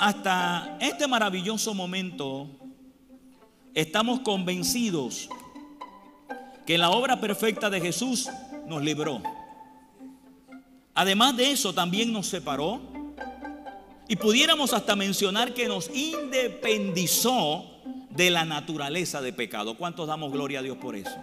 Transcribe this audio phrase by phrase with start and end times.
[0.00, 2.48] hasta este maravilloso momento
[3.74, 5.28] estamos convencidos
[6.64, 8.30] que la obra perfecta de Jesús
[8.66, 9.22] nos libró.
[10.94, 12.80] Además de eso, también nos separó.
[14.08, 17.66] Y pudiéramos hasta mencionar que nos independizó
[18.08, 19.76] de la naturaleza de pecado.
[19.76, 21.14] ¿Cuántos damos gloria a Dios por eso?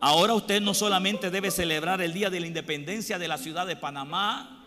[0.00, 3.76] Ahora usted no solamente debe celebrar el Día de la Independencia de la ciudad de
[3.76, 4.64] Panamá,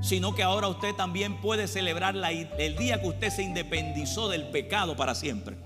[0.00, 4.96] sino que ahora usted también puede celebrar el día que usted se independizó del pecado
[4.96, 5.56] para siempre.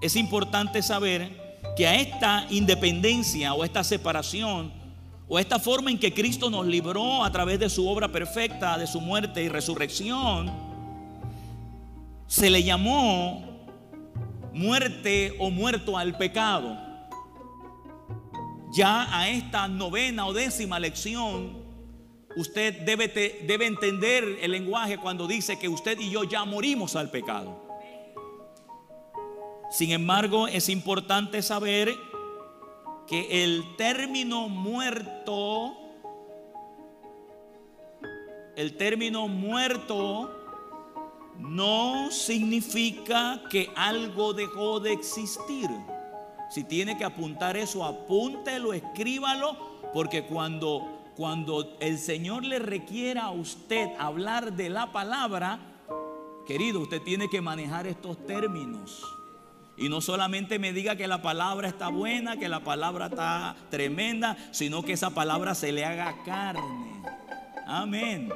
[0.00, 4.72] Es importante saber que a esta independencia o esta separación
[5.28, 8.86] o esta forma en que Cristo nos libró a través de su obra perfecta, de
[8.86, 10.50] su muerte y resurrección,
[12.26, 13.44] se le llamó
[14.52, 16.87] muerte o muerto al pecado.
[18.78, 21.64] Ya a esta novena o décima lección,
[22.36, 27.60] usted debe, entender el lenguaje cuando dice que usted y yo ya morimos al pecado.
[29.68, 31.92] Sin embargo, es importante saber
[33.08, 35.76] que el término muerto,
[38.54, 40.30] el término muerto
[41.36, 45.68] no significa que algo dejó de existir.
[46.50, 49.56] Si tiene que apuntar eso, apúntelo, escríbalo,
[49.92, 55.58] porque cuando, cuando el Señor le requiera a usted hablar de la palabra,
[56.46, 59.02] querido, usted tiene que manejar estos términos.
[59.76, 64.36] Y no solamente me diga que la palabra está buena, que la palabra está tremenda,
[64.50, 67.02] sino que esa palabra se le haga carne.
[67.66, 68.30] Amén.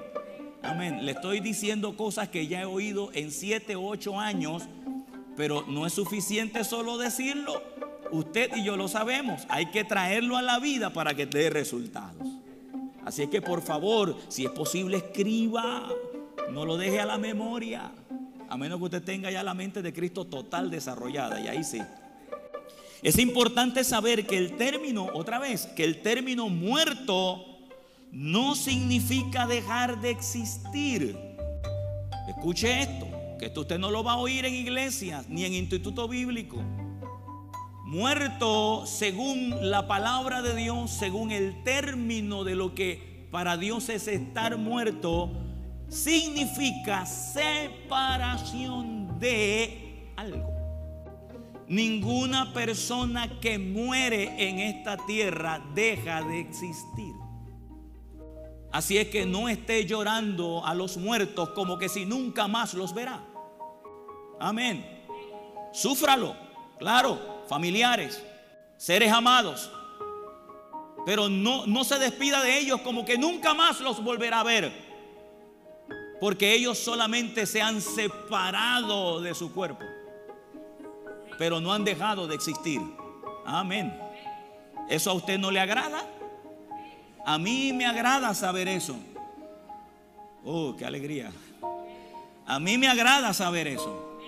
[0.63, 1.05] Amén.
[1.05, 4.63] Le estoy diciendo cosas que ya he oído en siete o ocho años,
[5.37, 7.61] pero no es suficiente solo decirlo.
[8.13, 9.43] Usted y yo lo sabemos.
[9.49, 12.29] Hay que traerlo a la vida para que dé resultados.
[13.05, 15.89] Así es que por favor, si es posible, escriba.
[16.51, 17.91] No lo deje a la memoria.
[18.51, 21.41] A menos que usted tenga ya la mente de Cristo total desarrollada.
[21.41, 21.81] Y ahí sí.
[23.03, 27.47] Es importante saber que el término, otra vez, que el término muerto
[28.13, 31.17] no significa dejar de existir.
[32.29, 33.07] Escuche esto,
[33.39, 36.63] que esto usted no lo va a oír en iglesias ni en instituto bíblico.
[37.93, 44.09] Muerto según la palabra de Dios, según el término de lo que para Dios es
[44.09, 45.31] estar muerto,
[45.89, 50.51] significa separación de algo.
[51.69, 57.13] Ninguna persona que muere en esta tierra deja de existir.
[58.73, 62.95] Así es que no esté llorando a los muertos como que si nunca más los
[62.95, 63.23] verá.
[64.41, 64.83] Amén.
[65.75, 66.52] Súfralo,
[66.83, 68.23] claro, familiares,
[68.77, 69.71] seres amados.
[71.07, 74.93] Pero no, no se despida de ellos como que nunca más los volverá a ver
[76.23, 79.85] porque ellos solamente se han separado de su cuerpo,
[81.37, 82.81] pero no han dejado de existir.
[83.45, 83.93] Amén.
[84.89, 86.07] ¿Eso a usted no le agrada?
[87.27, 88.95] A mí me agrada saber eso.
[90.45, 91.33] Oh, qué alegría.
[92.47, 94.21] A mí me agrada saber eso.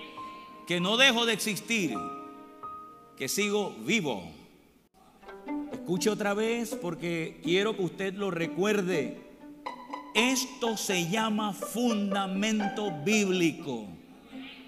[0.67, 1.97] Que no dejo de existir,
[3.17, 4.31] que sigo vivo.
[5.71, 9.17] Escuche otra vez porque quiero que usted lo recuerde.
[10.13, 13.85] Esto se llama fundamento bíblico.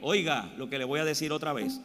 [0.01, 1.81] Oiga lo que le voy a decir otra vez.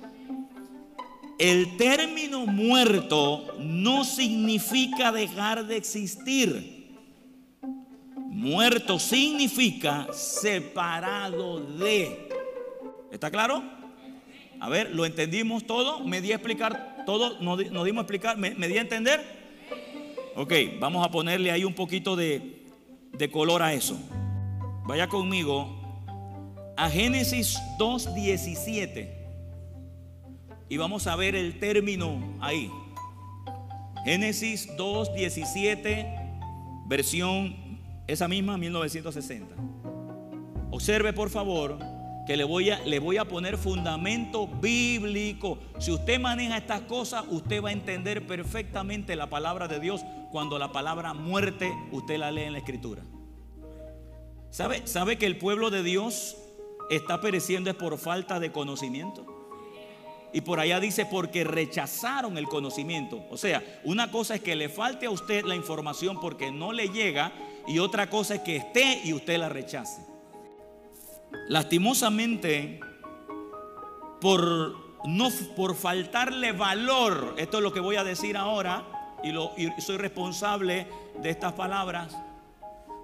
[1.38, 6.82] El término muerto no significa dejar de existir.
[8.16, 12.28] Muerto significa separado de.
[13.10, 13.81] ¿Está claro?
[14.62, 16.04] A ver, ¿lo entendimos todo?
[16.04, 17.40] ¿Me di a explicar todo?
[17.40, 18.38] ¿Nos, dimos a explicar?
[18.38, 19.20] ¿Me, ¿Me di a entender?
[20.36, 22.62] Ok, vamos a ponerle ahí un poquito de,
[23.12, 23.98] de color a eso.
[24.84, 25.68] Vaya conmigo
[26.76, 29.08] a Génesis 2.17
[30.68, 32.70] y vamos a ver el término ahí.
[34.04, 39.56] Génesis 2.17, versión esa misma 1960.
[40.70, 41.91] Observe por favor
[42.26, 45.58] que le voy, a, le voy a poner fundamento bíblico.
[45.78, 50.58] Si usted maneja estas cosas, usted va a entender perfectamente la palabra de Dios cuando
[50.58, 53.02] la palabra muerte usted la lee en la escritura.
[54.50, 56.36] ¿Sabe, ¿Sabe que el pueblo de Dios
[56.90, 59.26] está pereciendo por falta de conocimiento?
[60.32, 63.22] Y por allá dice porque rechazaron el conocimiento.
[63.30, 66.88] O sea, una cosa es que le falte a usted la información porque no le
[66.88, 67.32] llega
[67.66, 70.11] y otra cosa es que esté y usted la rechace.
[71.48, 72.80] Lastimosamente,
[74.20, 79.52] por no por faltarle valor, esto es lo que voy a decir ahora y, lo,
[79.56, 80.86] y soy responsable
[81.20, 82.16] de estas palabras,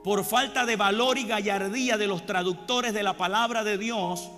[0.05, 4.31] por falta de valor y gallardía de los traductores de la palabra de Dios,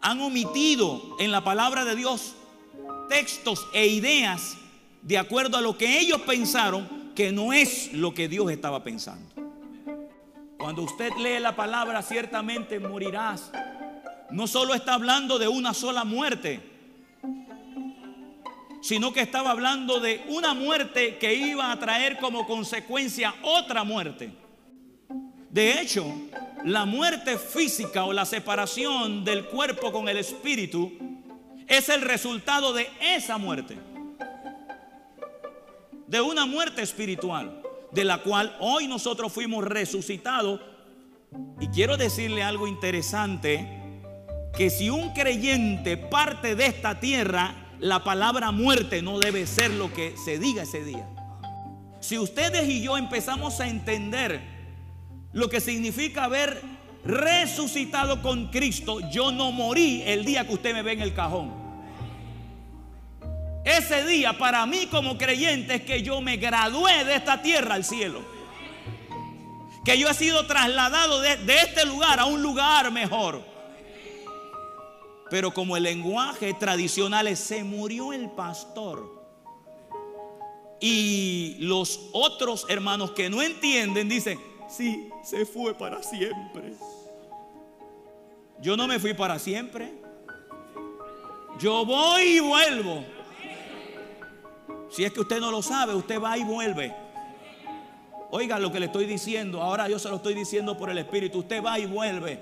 [0.00, 2.34] han omitido en la palabra de Dios
[3.08, 4.56] textos e ideas
[5.02, 9.45] de acuerdo a lo que ellos pensaron que no es lo que Dios estaba pensando.
[10.58, 13.50] Cuando usted lee la palabra, ciertamente morirás.
[14.30, 16.60] No solo está hablando de una sola muerte,
[18.80, 24.32] sino que estaba hablando de una muerte que iba a traer como consecuencia otra muerte.
[25.50, 26.04] De hecho,
[26.64, 30.92] la muerte física o la separación del cuerpo con el espíritu
[31.66, 33.76] es el resultado de esa muerte.
[36.06, 37.62] De una muerte espiritual,
[37.96, 40.60] de la cual hoy nosotros fuimos resucitados.
[41.58, 43.66] Y quiero decirle algo interesante,
[44.56, 49.92] que si un creyente parte de esta tierra, la palabra muerte no debe ser lo
[49.92, 51.08] que se diga ese día.
[52.00, 54.40] Si ustedes y yo empezamos a entender
[55.32, 56.62] lo que significa haber
[57.04, 61.65] resucitado con Cristo, yo no morí el día que usted me ve en el cajón.
[63.66, 67.82] Ese día para mí como creyente es que yo me gradué de esta tierra al
[67.82, 68.20] cielo.
[69.84, 73.42] Que yo he sido trasladado de, de este lugar a un lugar mejor.
[75.30, 79.12] Pero como el lenguaje tradicional es, se murió el pastor.
[80.78, 84.38] Y los otros hermanos que no entienden dicen,
[84.68, 86.72] sí, se fue para siempre.
[88.60, 89.92] Yo no me fui para siempre.
[91.58, 93.15] Yo voy y vuelvo.
[94.90, 96.94] Si es que usted no lo sabe, usted va y vuelve.
[98.30, 99.62] Oiga lo que le estoy diciendo.
[99.62, 101.38] Ahora yo se lo estoy diciendo por el Espíritu.
[101.38, 102.40] Usted va y vuelve.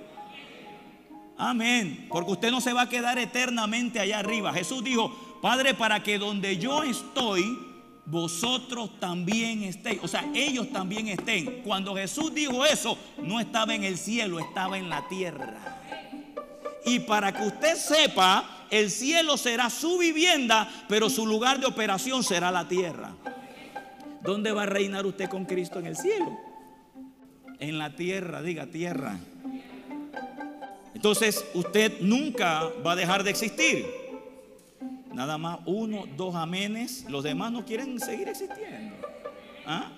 [1.36, 2.06] Amén.
[2.08, 4.52] Porque usted no se va a quedar eternamente allá arriba.
[4.52, 7.58] Jesús dijo, Padre, para que donde yo estoy,
[8.06, 10.00] vosotros también estéis.
[10.02, 11.62] O sea, ellos también estén.
[11.64, 15.80] Cuando Jesús dijo eso, no estaba en el cielo, estaba en la tierra.
[16.86, 22.24] Y para que usted sepa, el cielo será su vivienda, pero su lugar de operación
[22.24, 23.14] será la tierra.
[24.20, 26.36] ¿Dónde va a reinar usted con Cristo en el cielo?
[27.60, 29.16] En la tierra, diga tierra.
[30.92, 33.86] Entonces usted nunca va a dejar de existir.
[35.12, 37.04] Nada más uno, dos amenes.
[37.08, 38.96] Los demás no quieren seguir existiendo.
[39.66, 39.92] ¿Ah?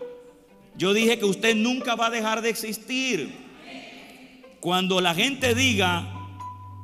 [0.76, 3.34] Yo dije que usted nunca va a dejar de existir.
[4.60, 6.12] Cuando la gente diga,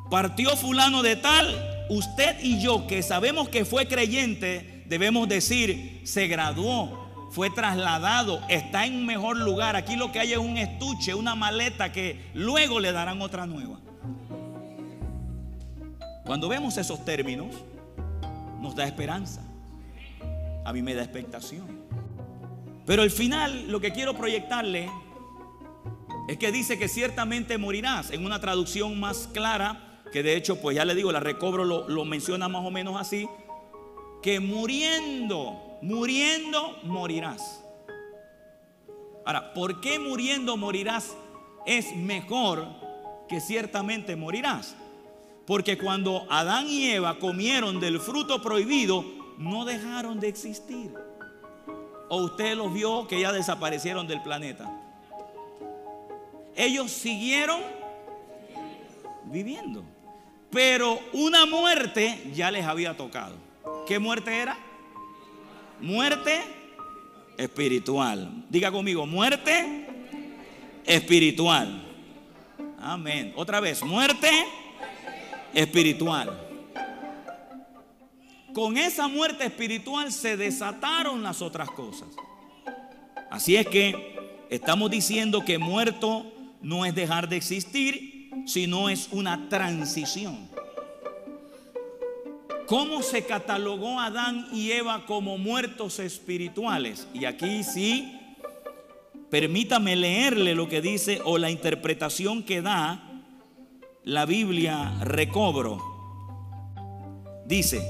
[0.09, 6.27] partió fulano de tal, usted y yo que sabemos que fue creyente, debemos decir, se
[6.27, 9.75] graduó, fue trasladado, está en un mejor lugar.
[9.75, 13.81] Aquí lo que hay es un estuche, una maleta que luego le darán otra nueva.
[16.25, 17.55] Cuando vemos esos términos,
[18.61, 19.43] nos da esperanza.
[20.65, 21.83] A mí me da expectación.
[22.87, 24.91] Pero al final lo que quiero proyectarle
[26.29, 28.11] es que dice que ciertamente morirás.
[28.11, 31.89] En una traducción más clara, que de hecho, pues ya le digo, la recobro lo,
[31.89, 33.29] lo menciona más o menos así,
[34.23, 37.65] que muriendo, muriendo, morirás.
[39.25, 41.17] Ahora, ¿por qué muriendo morirás
[41.67, 42.67] es mejor
[43.29, 44.77] que ciertamente morirás?
[45.47, 49.05] Porque cuando Adán y Eva comieron del fruto prohibido,
[49.39, 50.93] no dejaron de existir.
[52.09, 54.71] ¿O usted los vio que ya desaparecieron del planeta?
[56.55, 57.61] Ellos siguieron
[59.25, 59.83] viviendo.
[60.53, 63.35] Pero una muerte ya les había tocado.
[63.89, 64.59] ¿Qué muerte era?
[65.81, 66.43] Muerte
[67.39, 68.45] espiritual.
[68.51, 69.87] Diga conmigo, muerte
[70.85, 71.83] espiritual.
[72.79, 73.33] Amén.
[73.35, 74.29] Otra vez, muerte
[75.55, 76.39] espiritual.
[78.53, 82.09] Con esa muerte espiritual se desataron las otras cosas.
[83.31, 86.31] Así es que estamos diciendo que muerto
[86.61, 88.12] no es dejar de existir,
[88.47, 90.49] sino es una transición.
[92.67, 97.07] ¿Cómo se catalogó Adán y Eva como muertos espirituales?
[97.13, 98.19] Y aquí sí,
[99.31, 103.03] permítame leerle lo que dice o la interpretación que da
[104.05, 105.83] la Biblia recobro.
[107.47, 107.83] Dice,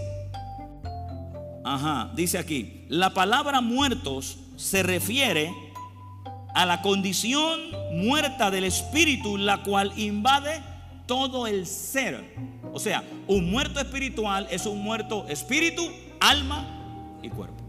[1.64, 5.52] ajá, dice aquí, la palabra muertos se refiere
[6.54, 7.60] a la condición
[7.92, 10.62] muerta del espíritu, la cual invade
[11.06, 12.34] todo el ser.
[12.72, 15.82] O sea, un muerto espiritual es un muerto espíritu,
[16.20, 17.62] alma y cuerpo.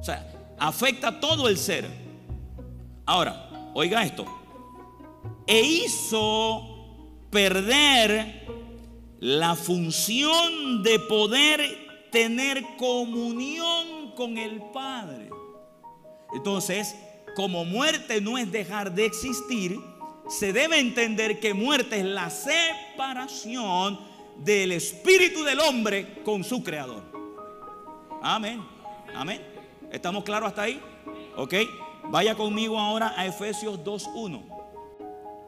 [0.00, 0.26] O sea,
[0.58, 1.88] afecta todo el ser.
[3.06, 4.24] Ahora, oiga esto.
[5.46, 6.78] E hizo
[7.30, 8.46] perder
[9.20, 11.60] la función de poder
[12.10, 15.30] tener comunión con el Padre.
[16.34, 16.94] Entonces,
[17.34, 19.80] como muerte no es dejar de existir,
[20.28, 23.98] se debe entender que muerte es la separación
[24.38, 27.02] del espíritu del hombre con su creador.
[28.22, 28.62] Amén.
[29.14, 29.42] Amén.
[29.90, 30.80] ¿Estamos claros hasta ahí?
[31.36, 31.54] Ok.
[32.10, 34.58] Vaya conmigo ahora a Efesios 2.1.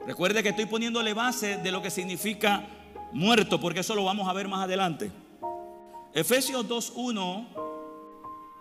[0.06, 2.66] Recuerde que estoy poniéndole base de lo que significa
[3.12, 5.10] muerto, porque eso lo vamos a ver más adelante.
[6.12, 7.46] Efesios 2.1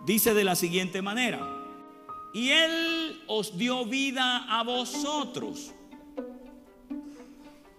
[0.06, 1.40] dice de la siguiente manera,
[2.34, 2.99] y Él
[3.32, 5.72] os dio vida a vosotros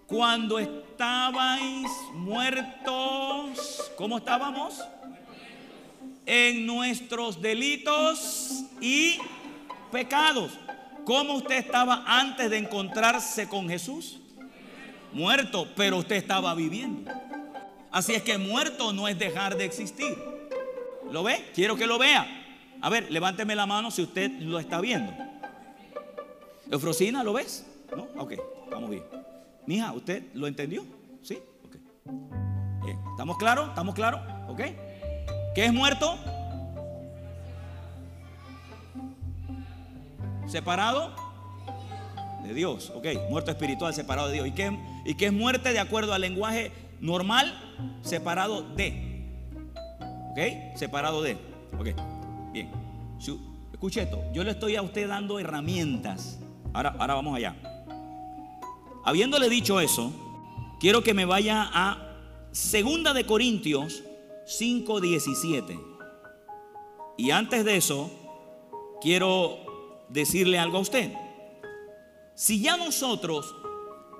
[0.07, 4.77] cuando estabais muertos, ¿cómo estábamos?
[6.25, 9.17] En nuestros delitos y
[9.89, 10.51] pecados.
[11.05, 14.19] ¿Cómo usted estaba antes de encontrarse con Jesús?
[15.13, 17.09] Muerto, pero usted estaba viviendo.
[17.89, 20.17] Así es que muerto no es dejar de existir.
[21.09, 21.51] ¿Lo ve?
[21.55, 22.27] Quiero que lo vea.
[22.81, 25.13] A ver, levánteme la mano si usted lo está viendo.
[26.71, 27.65] Eufrosina, ¿lo ves?
[27.95, 28.07] ¿No?
[28.21, 28.33] Ok,
[28.71, 29.03] vamos bien.
[29.67, 30.85] Mija, ¿usted lo entendió?
[31.21, 31.37] ¿Sí?
[31.65, 31.75] Ok.
[32.85, 32.97] Bien.
[33.11, 33.67] ¿Estamos claros?
[33.69, 34.21] ¿Estamos claros?
[34.47, 34.61] ¿Ok?
[35.53, 36.17] ¿Qué es muerto?
[40.47, 41.13] Separado
[42.45, 42.91] de Dios.
[42.95, 44.47] Ok, muerto espiritual, separado de Dios.
[44.47, 47.99] ¿Y qué, ¿Y qué es muerte de acuerdo al lenguaje normal?
[48.01, 49.27] Separado de.
[50.31, 50.77] ¿Ok?
[50.77, 51.33] Separado de.
[51.77, 51.89] Ok,
[52.53, 52.71] bien.
[53.73, 54.23] Escuche esto.
[54.31, 56.39] Yo le estoy a usted dando herramientas.
[56.73, 57.55] Ahora, ahora vamos allá.
[59.03, 60.11] Habiéndole dicho eso,
[60.79, 62.07] quiero que me vaya a
[62.51, 64.03] Segunda de Corintios
[64.45, 65.79] 5:17.
[67.17, 68.11] Y antes de eso,
[69.01, 69.57] quiero
[70.09, 71.13] decirle algo a usted.
[72.35, 73.55] Si ya nosotros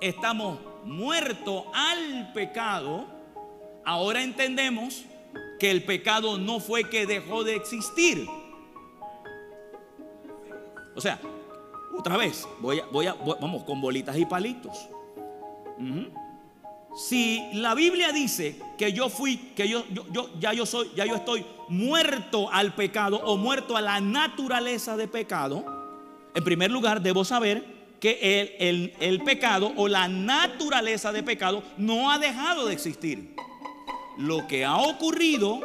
[0.00, 3.06] estamos muertos al pecado,
[3.84, 5.04] ahora entendemos
[5.58, 8.26] que el pecado no fue que dejó de existir.
[10.94, 11.20] O sea,
[11.96, 14.88] otra vez, voy a, voy a, vamos, con bolitas y palitos.
[16.94, 21.16] Si la Biblia dice que yo fui, que yo, yo, ya yo soy, ya yo
[21.16, 25.64] estoy muerto al pecado o muerto a la naturaleza de pecado,
[26.34, 27.64] en primer lugar debo saber
[27.98, 33.34] que el, el pecado o la naturaleza de pecado no ha dejado de existir.
[34.18, 35.60] Lo que ha ocurrido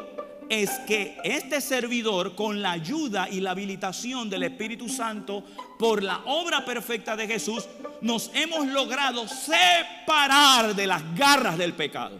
[0.50, 5.44] es que este servidor, con la ayuda y la habilitación del Espíritu Santo,
[5.78, 7.68] por la obra perfecta de Jesús,
[8.02, 12.20] nos hemos logrado separar de las garras del pecado.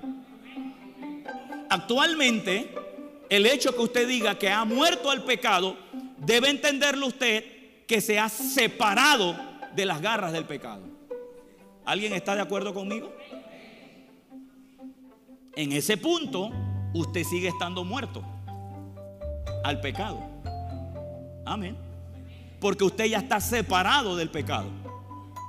[1.70, 2.74] Actualmente,
[3.30, 5.78] el hecho que usted diga que ha muerto al pecado,
[6.18, 9.38] debe entenderlo usted que se ha separado
[9.76, 10.82] de las garras del pecado.
[11.86, 13.14] ¿Alguien está de acuerdo conmigo?
[15.56, 16.52] En ese punto,
[16.98, 18.24] usted sigue estando muerto
[19.64, 20.20] al pecado.
[21.46, 21.78] Amén.
[22.60, 24.70] Porque usted ya está separado del pecado.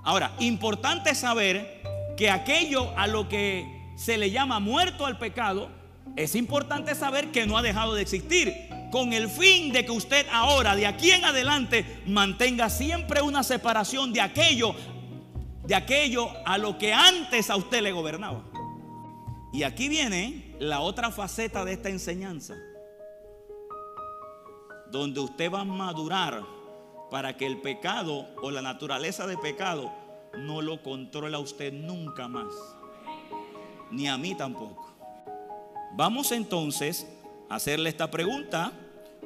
[0.04, 1.82] Ahora, importante saber
[2.16, 5.70] que aquello a lo que se le llama muerto al pecado,
[6.16, 8.54] es importante saber que no ha dejado de existir.
[8.90, 14.12] Con el fin de que usted ahora, de aquí en adelante, mantenga siempre una separación
[14.12, 14.74] de aquello,
[15.64, 18.42] de aquello a lo que antes a usted le gobernaba.
[19.52, 22.56] Y aquí viene la otra faceta de esta enseñanza,
[24.90, 26.42] donde usted va a madurar
[27.10, 29.92] para que el pecado o la naturaleza de pecado
[30.36, 32.52] no lo controle a usted nunca más,
[33.90, 34.88] ni a mí tampoco.
[35.94, 37.06] Vamos entonces
[37.48, 38.72] a hacerle esta pregunta,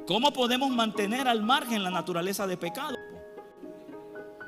[0.07, 2.97] ¿cómo podemos mantener al margen la naturaleza de pecado?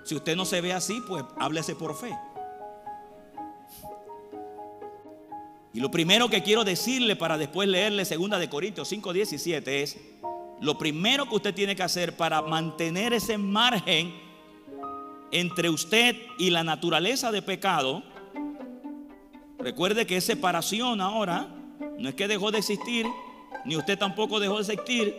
[0.03, 2.15] Si usted no se ve así, pues háblese por fe.
[5.75, 9.97] Y lo primero que quiero decirle para después leerle segunda de Corintios 5:17 es
[10.61, 14.15] lo primero que usted tiene que hacer para mantener ese margen
[15.33, 18.03] entre usted y la naturaleza de pecado.
[19.59, 21.49] Recuerde que es separación ahora,
[21.99, 23.05] no es que dejó de existir,
[23.65, 25.13] ni usted tampoco dejó de existir.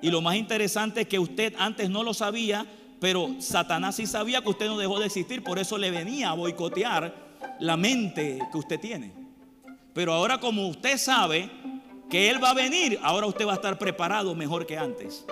[0.00, 2.66] Y lo más interesante es que usted antes no lo sabía,
[3.00, 6.34] pero Satanás sí sabía que usted no dejó de existir, por eso le venía a
[6.34, 7.12] boicotear
[7.58, 9.21] la mente que usted tiene.
[9.94, 11.50] Pero ahora como usted sabe
[12.08, 15.24] que Él va a venir, ahora usted va a estar preparado mejor que antes.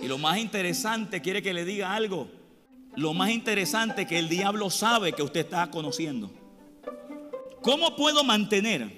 [0.00, 2.28] Y lo más interesante, quiere que le diga algo.
[2.96, 6.30] Lo más interesante que el diablo sabe que usted está conociendo.
[7.62, 8.90] ¿Cómo puedo mantener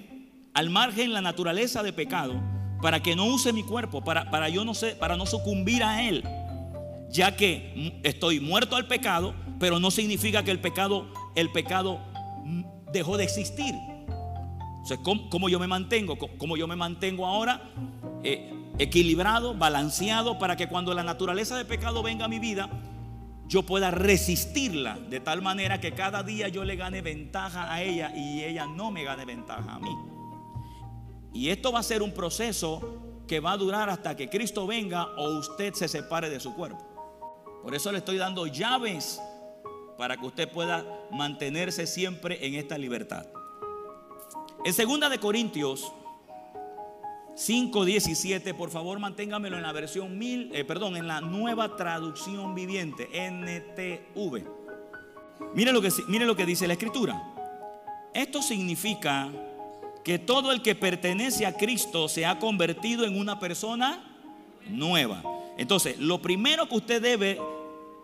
[0.53, 2.41] al margen la naturaleza de pecado
[2.81, 6.07] para que no use mi cuerpo, para, para yo no sé, para no sucumbir a
[6.07, 6.23] él?
[7.09, 11.99] Ya que estoy muerto al pecado, pero no significa que el pecado, el pecado
[12.91, 13.75] dejó de existir.
[15.29, 16.17] ¿Cómo, yo me mantengo?
[16.17, 17.71] ¿Cómo yo me mantengo ahora?
[18.23, 22.69] eh, equilibrado, balanceado, para que cuando la naturaleza de pecado venga a mi vida,
[23.47, 28.15] yo pueda resistirla de tal manera que cada día yo le gane ventaja a ella
[28.15, 29.95] y ella no me gane ventaja a mí.
[31.33, 35.05] Y esto va a ser un proceso que va a durar hasta que Cristo venga
[35.17, 36.83] o usted se separe de su cuerpo.
[37.61, 39.21] Por eso le estoy dando llaves
[39.97, 43.25] para que usted pueda mantenerse siempre en esta libertad.
[44.65, 45.91] En segunda de Corintios
[47.35, 53.09] 5:17, por favor, manténgamelo en la versión 1000, eh, perdón, en la nueva traducción viviente,
[53.11, 54.45] NTV.
[55.53, 57.21] Mire lo que mire lo que dice la escritura.
[58.13, 59.29] Esto significa
[60.03, 64.01] que todo el que pertenece a Cristo se ha convertido en una persona
[64.69, 65.23] nueva.
[65.57, 67.37] Entonces, lo primero que usted debe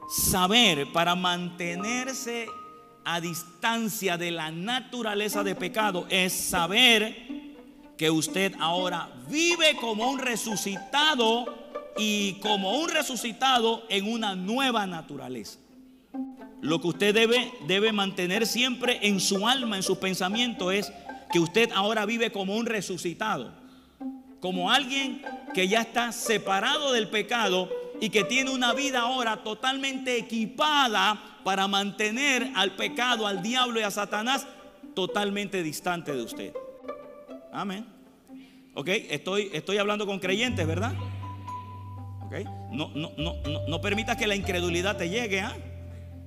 [0.09, 2.47] saber para mantenerse
[3.05, 7.15] a distancia de la naturaleza de pecado es saber
[7.97, 11.57] que usted ahora vive como un resucitado
[11.97, 15.59] y como un resucitado en una nueva naturaleza.
[16.61, 20.91] Lo que usted debe, debe mantener siempre en su alma, en su pensamiento es
[21.31, 23.51] que usted ahora vive como un resucitado,
[24.39, 25.21] como alguien
[25.53, 27.69] que ya está separado del pecado
[28.01, 33.83] y que tiene una vida ahora totalmente equipada para mantener al pecado, al diablo y
[33.83, 34.47] a Satanás
[34.93, 36.53] totalmente distante de usted.
[37.51, 37.85] Amén.
[38.75, 40.93] Ok, estoy, estoy hablando con creyentes, ¿verdad?
[42.25, 42.33] Ok,
[42.71, 43.35] no, no, no,
[43.67, 45.55] no, permitas que la incredulidad te llegue, ¿ah?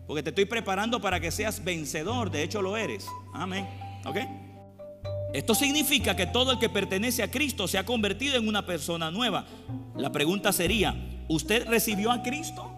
[0.06, 3.06] Porque te estoy preparando para que seas vencedor, de hecho lo eres.
[3.32, 3.68] Amén.
[4.04, 4.18] Ok.
[5.32, 9.10] Esto significa que todo el que pertenece a Cristo se ha convertido en una persona
[9.10, 9.46] nueva.
[9.96, 10.94] La pregunta sería,
[11.28, 12.70] ¿usted recibió a Cristo?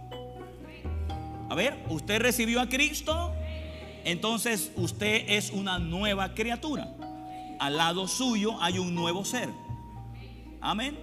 [1.49, 3.33] A ver, ¿usted recibió a Cristo?
[4.05, 6.95] Entonces usted es una nueva criatura.
[7.59, 9.49] Al lado suyo hay un nuevo ser.
[10.61, 10.99] Amén.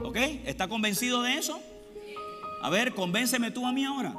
[0.00, 0.16] ¿Ok?
[0.44, 1.60] ¿Está convencido de eso?
[2.62, 4.14] A ver, convénceme tú a mí ahora.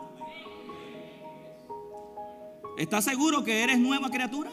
[2.78, 4.52] ¿Estás seguro que eres nueva criatura?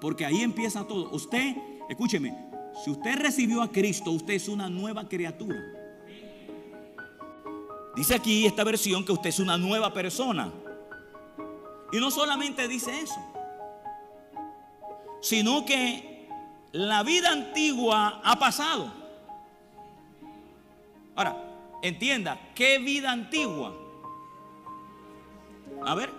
[0.00, 1.10] Porque ahí empieza todo.
[1.10, 1.56] Usted,
[1.88, 2.47] escúcheme,
[2.84, 5.58] si usted recibió a Cristo, usted es una nueva criatura.
[7.96, 10.52] Dice aquí esta versión que usted es una nueva persona.
[11.90, 13.20] Y no solamente dice eso,
[15.20, 16.28] sino que
[16.72, 18.92] la vida antigua ha pasado.
[21.16, 21.36] Ahora,
[21.82, 23.74] entienda, ¿qué vida antigua?
[25.84, 26.12] A ver,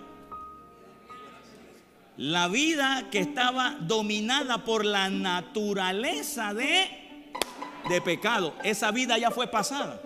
[2.20, 6.86] la vida que estaba dominada por la naturaleza de,
[7.88, 8.52] de pecado.
[8.62, 10.02] Esa vida ya fue pasada.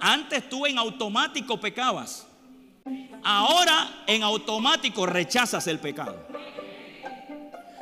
[0.00, 2.26] Antes tú en automático pecabas.
[3.22, 6.26] Ahora en automático rechazas el pecado.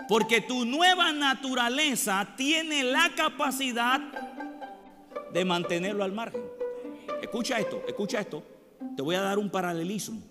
[0.08, 4.00] Porque tu nueva naturaleza tiene la capacidad
[5.32, 6.44] de mantenerlo al margen.
[7.20, 8.44] Escucha esto, escucha esto.
[8.94, 10.22] Te voy a dar un paralelismo.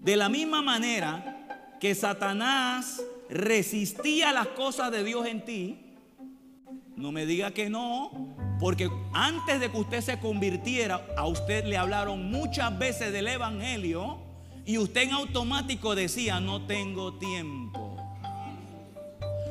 [0.00, 1.35] De la misma manera
[1.80, 5.78] que Satanás resistía las cosas de Dios en ti,
[6.96, 8.10] no me diga que no,
[8.58, 14.18] porque antes de que usted se convirtiera, a usted le hablaron muchas veces del Evangelio
[14.64, 17.96] y usted en automático decía, no tengo tiempo.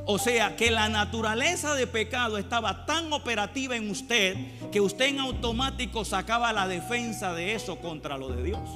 [0.07, 4.35] O sea que la naturaleza de pecado estaba tan operativa en usted
[4.71, 8.69] que usted en automático sacaba la defensa de eso contra lo de Dios.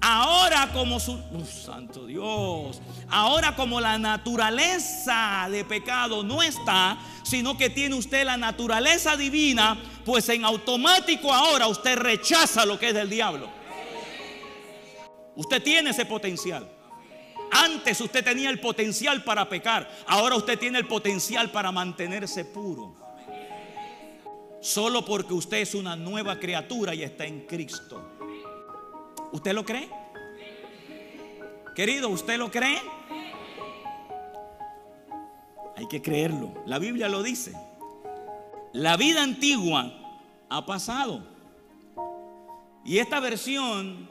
[0.00, 1.18] Ahora como su...
[1.46, 2.80] santo Dios.
[3.08, 9.78] Ahora como la naturaleza de pecado no está, sino que tiene usted la naturaleza divina,
[10.04, 13.50] pues en automático ahora usted rechaza lo que es del diablo.
[15.36, 16.68] Usted tiene ese potencial.
[17.52, 22.96] Antes usted tenía el potencial para pecar, ahora usted tiene el potencial para mantenerse puro.
[24.62, 28.19] Solo porque usted es una nueva criatura y está en Cristo.
[29.32, 29.88] ¿Usted lo cree?
[31.74, 32.80] Querido, ¿usted lo cree?
[35.76, 36.52] Hay que creerlo.
[36.66, 37.54] La Biblia lo dice.
[38.72, 39.92] La vida antigua
[40.48, 41.26] ha pasado.
[42.84, 44.08] Y esta versión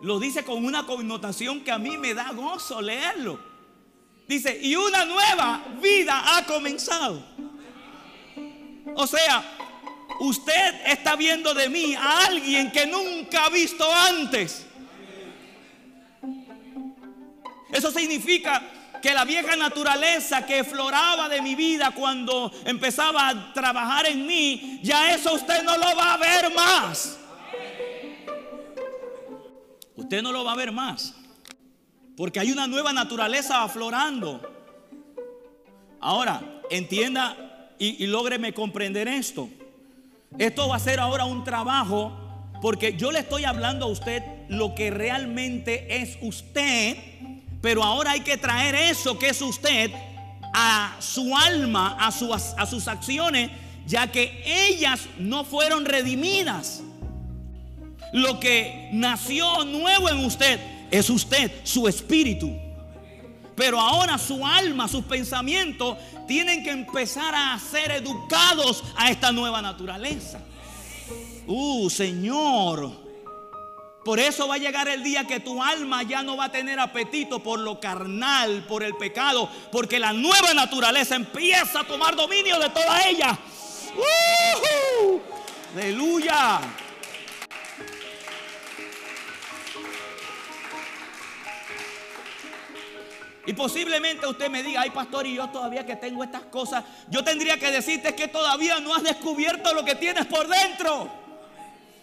[0.00, 3.40] lo dice con una connotación que a mí me da gozo leerlo.
[4.28, 7.22] Dice, y una nueva vida ha comenzado.
[8.94, 9.44] O sea,
[10.22, 14.66] Usted está viendo de mí a alguien que nunca ha visto antes.
[17.72, 18.62] Eso significa
[19.00, 24.78] que la vieja naturaleza que floraba de mi vida cuando empezaba a trabajar en mí,
[24.82, 27.18] ya eso usted no lo va a ver más.
[29.96, 31.14] Usted no lo va a ver más.
[32.16, 34.40] Porque hay una nueva naturaleza aflorando.
[36.00, 39.48] Ahora, entienda y, y lógreme comprender esto.
[40.38, 42.21] Esto va a ser ahora un trabajo
[42.62, 46.96] porque yo le estoy hablando a usted lo que realmente es usted,
[47.60, 49.90] pero ahora hay que traer eso que es usted
[50.54, 53.50] a su alma, a, sus acciones,
[53.84, 56.82] ya que ellas no fueron redimidas.
[58.12, 60.60] Lo que nació nuevo en usted
[60.92, 62.56] es usted, su espíritu.
[63.56, 65.98] Pero ahora su alma, sus pensamientos
[66.28, 70.38] tienen que empezar a ser educados a esta nueva naturaleza.
[71.46, 72.90] Uh, Señor.
[74.04, 76.80] Por eso va a llegar el día que tu alma ya no va a tener
[76.80, 82.58] apetito por lo carnal, por el pecado, porque la nueva naturaleza empieza a tomar dominio
[82.58, 83.38] de toda ella.
[83.96, 85.20] Uh,
[85.76, 86.60] aleluya.
[93.44, 97.22] Y posiblemente usted me diga, ay pastor, y yo todavía que tengo estas cosas, yo
[97.22, 101.21] tendría que decirte que todavía no has descubierto lo que tienes por dentro.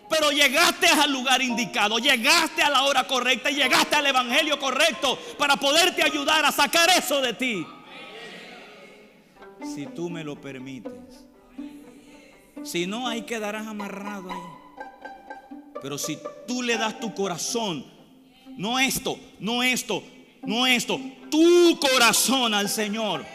[0.10, 5.20] Pero llegaste al lugar indicado, llegaste a la hora correcta y llegaste al evangelio correcto
[5.38, 7.66] para poderte ayudar a sacar eso de ti.
[9.76, 10.94] Si tú me lo permites.
[12.64, 14.86] Si no, ahí quedarás amarrado ahí.
[15.82, 16.18] Pero si
[16.48, 17.86] tú le das tu corazón,
[18.58, 20.04] no esto, no esto,
[20.44, 23.26] no esto, tu corazón al Señor,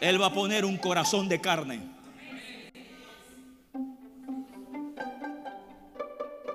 [0.00, 1.93] Él va a poner un corazón de carne.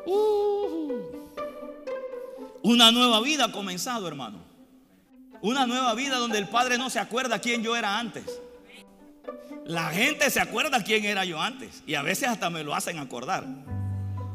[0.10, 0.92] Uh.
[2.64, 4.40] una nueva vida ha comenzado, hermano.
[5.42, 8.26] Una nueva vida donde el Padre no se acuerda quién yo era antes.
[9.66, 11.84] La gente se acuerda quién era yo antes.
[11.86, 13.46] Y a veces hasta me lo hacen acordar.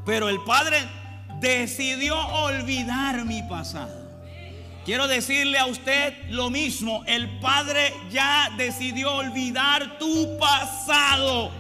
[0.06, 0.78] Pero el Padre
[1.40, 4.04] decidió olvidar mi pasado.
[4.84, 7.02] Quiero decirle a usted lo mismo.
[7.06, 11.50] El Padre ya decidió olvidar tu pasado.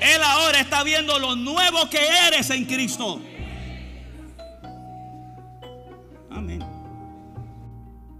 [0.00, 3.20] Él ahora está viendo lo nuevo que eres en Cristo.
[6.30, 6.64] Amén.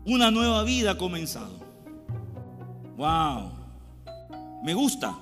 [0.04, 1.58] Una nueva vida ha comenzado.
[2.96, 3.52] Wow.
[4.62, 5.16] Me gusta.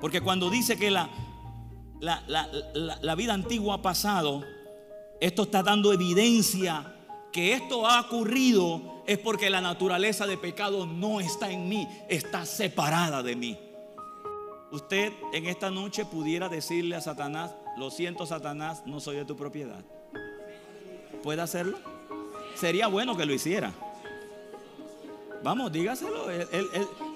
[0.00, 1.08] Porque cuando dice que la,
[2.00, 2.22] la,
[3.00, 4.44] la vida antigua ha pasado,
[5.20, 6.94] esto está dando evidencia
[7.32, 12.46] que esto ha ocurrido es porque la naturaleza de pecado no está en mí, está
[12.46, 13.58] separada de mí.
[14.74, 19.36] Usted en esta noche pudiera decirle a Satanás, lo siento Satanás, no soy de tu
[19.36, 19.84] propiedad.
[21.22, 21.78] ¿Puede hacerlo?
[22.54, 23.72] Sería bueno que lo hiciera.
[25.42, 26.28] Vamos, dígaselo.
[26.30, 26.48] Él,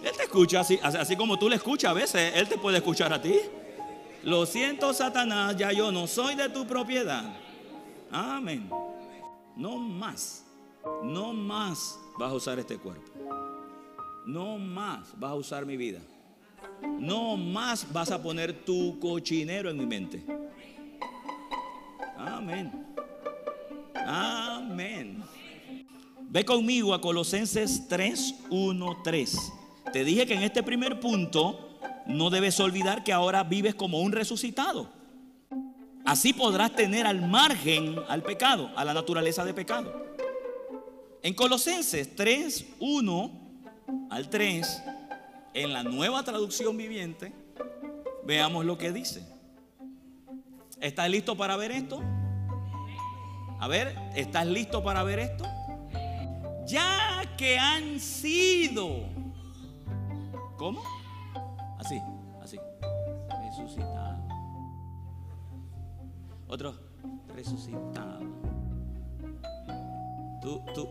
[0.02, 2.32] te escucha así, así como tú le escuchas a veces.
[2.34, 3.34] Él te puede escuchar a ti.
[4.22, 7.24] Lo siento Satanás, ya yo no soy de tu propiedad.
[8.10, 8.70] Amén
[9.58, 10.44] no más,
[11.02, 13.10] no más vas a usar este cuerpo.
[14.24, 16.00] No más vas a usar mi vida.
[16.98, 20.24] No más vas a poner tu cochinero en mi mente.
[22.16, 22.86] Amén.
[23.94, 25.22] Amén.
[26.30, 29.52] Ve conmigo a Colosenses 3, 1, 3.
[29.92, 34.12] Te dije que en este primer punto no debes olvidar que ahora vives como un
[34.12, 34.90] resucitado.
[36.04, 40.06] Así podrás tener al margen al pecado, a la naturaleza de pecado.
[41.22, 43.30] En Colosenses 3, 1
[44.10, 44.82] al 3,
[45.54, 47.32] en la nueva traducción viviente,
[48.24, 49.26] veamos lo que dice.
[50.80, 52.00] ¿Estás listo para ver esto?
[53.60, 55.44] A ver, ¿estás listo para ver esto?
[56.66, 59.06] Ya que han sido,
[60.56, 60.82] ¿cómo?
[61.78, 62.00] Así,
[62.42, 62.58] así,
[63.46, 64.18] resucitados
[66.48, 66.74] otro
[67.34, 68.20] resucitado.
[70.40, 70.88] Tú, tú,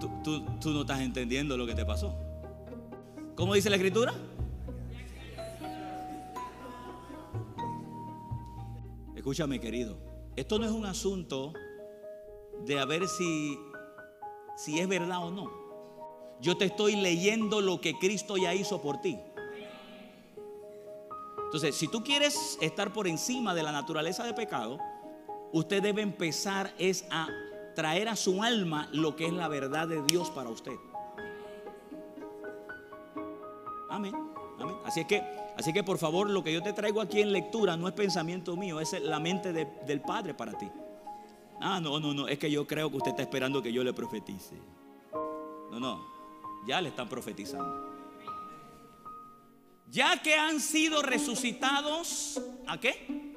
[0.00, 2.14] tú, tú, tú no estás entendiendo lo que te pasó.
[3.34, 4.14] ¿Cómo dice la escritura?
[9.16, 9.96] Escúchame, querido.
[10.36, 11.52] Esto no es un asunto
[12.64, 13.58] de a ver si,
[14.56, 15.50] si es verdad o no.
[16.40, 19.18] Yo te estoy leyendo lo que Cristo ya hizo por ti.
[21.46, 24.78] Entonces, si tú quieres estar por encima de la naturaleza de pecado,
[25.52, 27.28] usted debe empezar es a
[27.74, 30.76] traer a su alma lo que es la verdad de Dios para usted.
[33.94, 34.14] Amén.
[34.58, 34.76] Amén.
[34.84, 35.22] Así es que,
[35.56, 38.56] así que por favor, lo que yo te traigo aquí en lectura no es pensamiento
[38.56, 40.68] mío, es la mente del Padre para ti.
[41.60, 43.92] Ah, no, no, no, es que yo creo que usted está esperando que yo le
[43.92, 44.56] profetice.
[45.70, 46.04] No, no,
[46.66, 47.94] ya le están profetizando
[49.94, 53.34] ya que han sido resucitados, ¿a qué?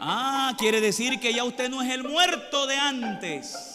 [0.00, 3.71] Ah, quiere decir que ya usted no es el muerto de antes.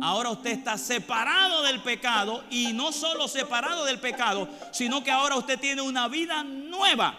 [0.00, 5.36] Ahora usted está separado del pecado y no solo separado del pecado, sino que ahora
[5.36, 7.18] usted tiene una vida nueva.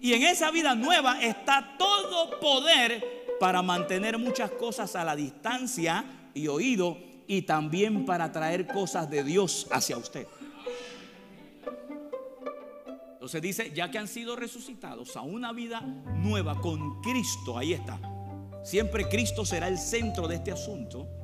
[0.00, 6.04] Y en esa vida nueva está todo poder para mantener muchas cosas a la distancia
[6.34, 10.26] y oído y también para traer cosas de Dios hacia usted.
[13.12, 17.98] Entonces dice, ya que han sido resucitados a una vida nueva con Cristo, ahí está.
[18.64, 21.21] Siempre Cristo será el centro de este asunto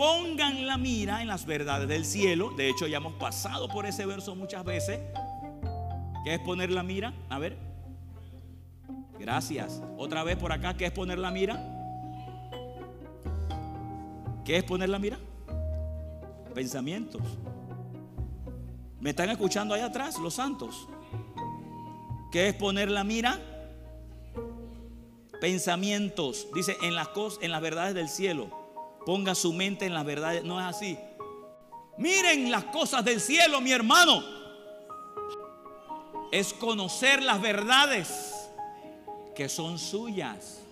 [0.00, 2.52] pongan la mira en las verdades del cielo.
[2.56, 4.98] De hecho, ya hemos pasado por ese verso muchas veces.
[6.24, 7.12] ¿Qué es poner la mira?
[7.28, 7.58] A ver.
[9.18, 9.82] Gracias.
[9.98, 11.62] Otra vez por acá, ¿qué es poner la mira?
[14.46, 15.18] ¿Qué es poner la mira?
[16.54, 17.20] Pensamientos.
[19.00, 20.88] ¿Me están escuchando ahí atrás, los santos?
[22.32, 23.38] ¿Qué es poner la mira?
[25.42, 26.46] Pensamientos.
[26.54, 28.59] Dice en las cosas, en las verdades del cielo.
[29.10, 30.44] Ponga su mente en las verdades.
[30.44, 30.96] No es así.
[31.98, 34.22] Miren las cosas del cielo, mi hermano.
[36.30, 38.48] Es conocer las verdades
[39.34, 40.62] que son suyas.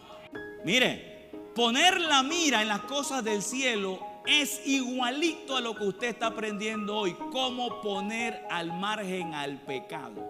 [0.64, 6.06] Mire, poner la mira en las cosas del cielo es igualito a lo que usted
[6.10, 7.16] está aprendiendo hoy.
[7.32, 10.24] Cómo poner al margen al pecado.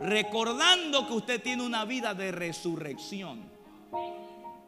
[0.00, 3.52] Recordando que usted tiene una vida de resurrección.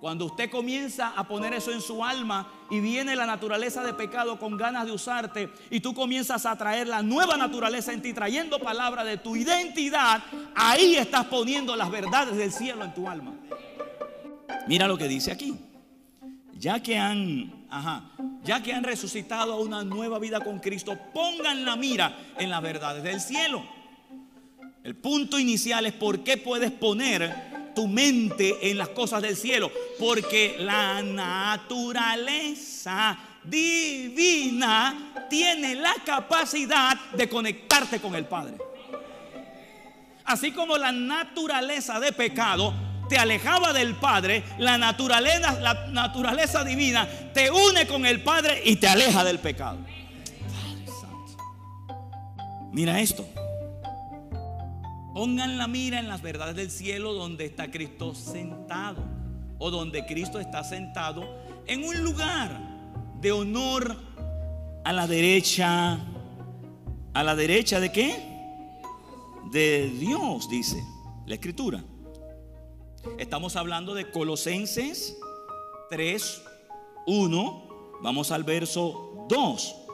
[0.01, 4.39] Cuando usted comienza a poner eso en su alma y viene la naturaleza de pecado
[4.39, 8.59] con ganas de usarte y tú comienzas a traer la nueva naturaleza en ti, trayendo
[8.59, 10.23] palabra de tu identidad,
[10.55, 13.33] ahí estás poniendo las verdades del cielo en tu alma.
[14.67, 15.57] Mira lo que dice aquí.
[16.59, 18.11] Ya que han, ajá,
[18.45, 22.63] ya que han resucitado a una nueva vida con Cristo, pongan la mira en las
[22.63, 23.65] verdades del cielo.
[24.83, 29.71] El punto inicial es por qué puedes poner tu mente en las cosas del cielo,
[29.99, 32.47] porque la naturaleza
[33.45, 38.55] divina tiene la capacidad de conectarte con el Padre.
[40.25, 42.73] Así como la naturaleza de pecado
[43.11, 48.77] te alejaba del Padre, la naturaleza, la naturaleza divina te une con el Padre y
[48.77, 49.79] te aleja del pecado.
[52.73, 53.29] Mira esto.
[55.17, 59.03] Pongan la mira en las verdades del cielo donde está Cristo sentado
[59.59, 61.27] o donde Cristo está sentado
[61.67, 62.61] en un lugar
[63.23, 63.97] de honor
[64.85, 65.99] a la derecha.
[67.15, 68.15] ¿A la derecha de qué?
[69.51, 70.85] De Dios, dice
[71.25, 71.83] la escritura.
[73.19, 75.17] Estamos hablando de Colosenses
[75.89, 76.43] 3,
[77.07, 77.69] 1.
[78.03, 79.86] Vamos al verso 2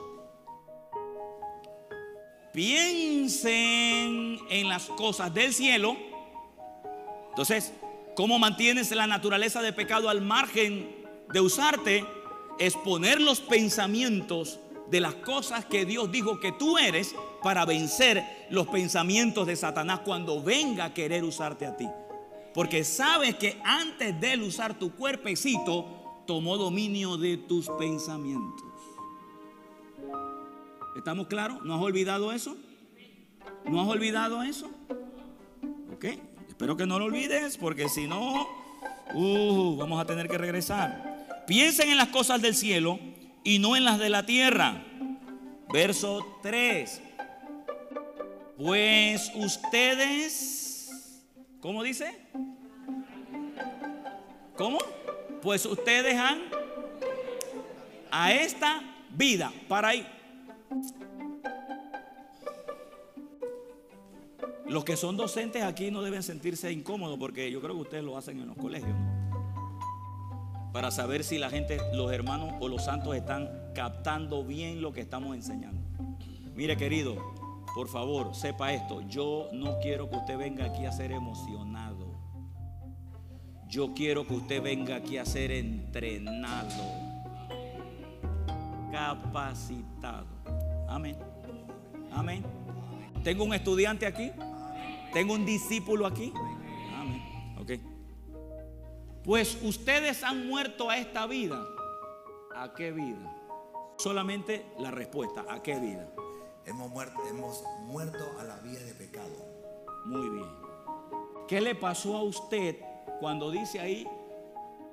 [2.53, 5.97] piensen en las cosas del cielo.
[7.31, 7.73] Entonces,
[8.15, 10.95] ¿cómo mantienes la naturaleza de pecado al margen
[11.33, 12.05] de usarte?
[12.59, 14.61] Es poner los pensamientos
[14.91, 20.01] de las cosas que Dios dijo que tú eres para vencer los pensamientos de Satanás
[20.05, 21.89] cuando venga a querer usarte a ti.
[22.53, 28.72] Porque sabes que antes de él usar tu cuerpecito, tomó dominio de tus pensamientos.
[30.97, 31.65] ¿Estamos claros?
[31.65, 32.57] ¿No has olvidado eso?
[33.65, 34.71] ¿No has olvidado eso?
[35.95, 36.05] Ok,
[36.49, 38.47] espero que no lo olvides porque si no,
[39.15, 41.45] uh, vamos a tener que regresar.
[41.47, 42.99] Piensen en las cosas del cielo
[43.43, 44.85] y no en las de la tierra.
[45.73, 47.03] Verso 3.
[48.59, 51.25] Pues ustedes,
[51.61, 52.15] ¿cómo dice?
[54.57, 54.79] ¿Cómo?
[55.41, 56.43] Pues ustedes han
[58.11, 58.83] a esta
[59.17, 60.07] vida, para ahí
[64.73, 68.17] los que son docentes aquí no deben sentirse incómodos porque yo creo que ustedes lo
[68.17, 68.97] hacen en los colegios.
[70.73, 75.03] Para saber si la gente, los hermanos o los santos están captando bien lo que
[75.03, 75.83] estamos enseñando.
[76.55, 77.17] Mire querido,
[77.75, 79.03] por favor, sepa esto.
[79.03, 82.07] Yo no quiero que usted venga aquí a ser emocionado.
[83.69, 86.83] Yo quiero que usted venga aquí a ser entrenado,
[88.91, 90.32] capacitado.
[90.89, 91.17] Amén.
[92.13, 92.45] Amén.
[93.23, 94.33] Tengo un estudiante aquí.
[95.13, 96.33] Tengo un discípulo aquí.
[96.95, 97.57] Amén.
[97.59, 97.71] Ok.
[99.25, 101.65] Pues ustedes han muerto a esta vida.
[102.55, 103.37] ¿A qué vida?
[103.99, 105.45] Solamente la respuesta.
[105.49, 106.09] ¿A qué vida?
[106.67, 109.53] Hemos muerto, hemos muerto a la vida de pecado.
[110.05, 110.47] Muy bien.
[111.49, 112.77] ¿Qué le pasó a usted
[113.21, 114.07] cuando dice ahí,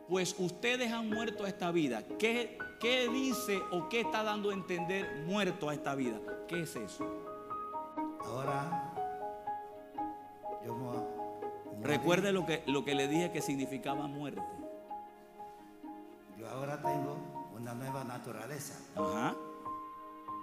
[0.07, 2.03] pues ustedes han muerto a esta vida?
[2.17, 6.19] ¿Qué, qué dice o qué está dando a entender muerto a esta vida?
[6.47, 7.05] ¿Qué es eso?
[8.25, 8.93] Ahora,
[10.65, 10.75] yo
[11.81, 14.41] Recuerde lo que, lo que le dije que significaba muerte.
[16.37, 17.39] Yo ahora tengo
[18.09, 19.35] naturaleza Ajá.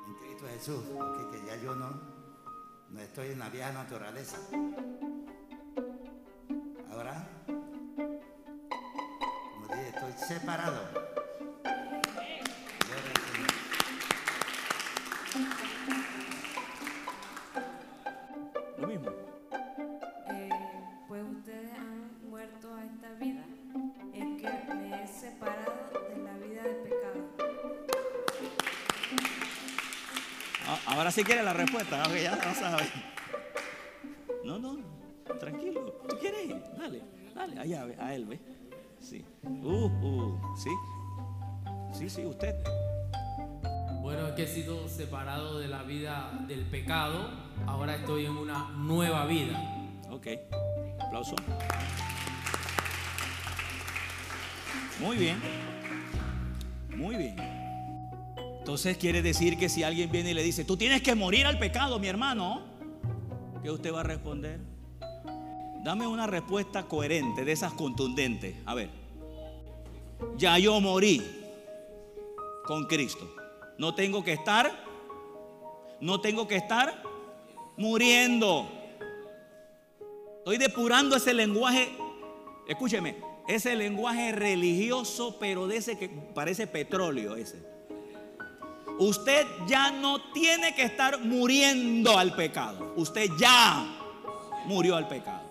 [0.06, 1.90] en Cristo Jesús, porque que ya yo no,
[2.90, 4.38] no estoy en la vieja naturaleza.
[6.90, 7.28] Ahora,
[9.54, 11.15] como dije, estoy separado.
[31.16, 32.84] Sí quiere la respuesta, ya no sabe.
[34.44, 34.76] No, no,
[35.40, 36.02] tranquilo.
[36.06, 36.62] ¿Tú quieres ir?
[36.76, 37.00] Dale,
[37.34, 38.38] dale, allá, a él, ve.
[39.00, 39.24] Sí.
[39.42, 40.68] Uh, uh, sí.
[41.94, 42.54] Sí, sí, usted.
[44.02, 47.30] Bueno, es que he sido separado de la vida del pecado,
[47.66, 49.58] ahora estoy en una nueva vida.
[50.10, 50.26] Ok.
[51.00, 51.34] Aplauso.
[55.00, 55.40] Muy bien.
[56.94, 57.55] Muy bien.
[58.66, 61.56] Entonces quiere decir que si alguien viene y le dice, tú tienes que morir al
[61.56, 62.64] pecado, mi hermano,
[63.62, 64.58] ¿qué usted va a responder?
[65.84, 68.56] Dame una respuesta coherente, de esas contundentes.
[68.66, 68.90] A ver.
[70.36, 71.22] Ya yo morí
[72.64, 73.32] con Cristo.
[73.78, 74.72] No tengo que estar,
[76.00, 77.04] no tengo que estar
[77.76, 78.68] muriendo.
[80.38, 81.96] Estoy depurando ese lenguaje,
[82.66, 83.14] escúcheme,
[83.46, 87.75] ese lenguaje religioso, pero de ese que parece petróleo ese.
[88.98, 92.94] Usted ya no tiene que estar muriendo al pecado.
[92.96, 93.86] Usted ya
[94.66, 95.44] murió al pecado.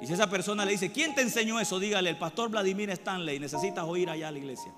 [0.00, 1.78] Y si esa persona le dice, ¿quién te enseñó eso?
[1.78, 4.72] Dígale, el pastor Vladimir Stanley, necesitas oír allá a la iglesia.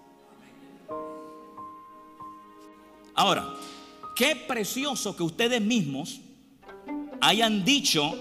[3.14, 3.54] Ahora,
[4.14, 6.20] qué precioso que ustedes mismos
[7.20, 8.14] hayan dicho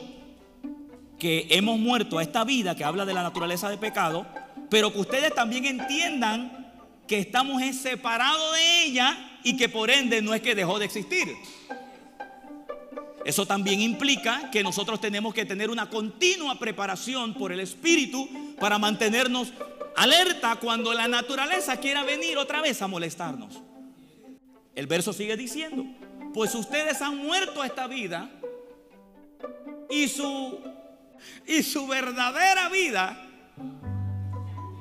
[1.20, 4.26] que hemos muerto a esta vida que habla de la naturaleza de pecado,
[4.70, 6.57] pero que ustedes también entiendan
[7.08, 11.36] que estamos separados de ella y que por ende no es que dejó de existir.
[13.26, 18.78] Eso también implica que nosotros tenemos que tener una continua preparación por el Espíritu para
[18.78, 19.52] mantenernos
[19.96, 23.62] alerta cuando la naturaleza quiera venir otra vez a molestarnos.
[24.76, 25.86] El verso sigue diciendo,
[26.34, 28.30] pues ustedes han muerto a esta vida
[29.90, 30.60] y su
[31.48, 33.27] y su verdadera vida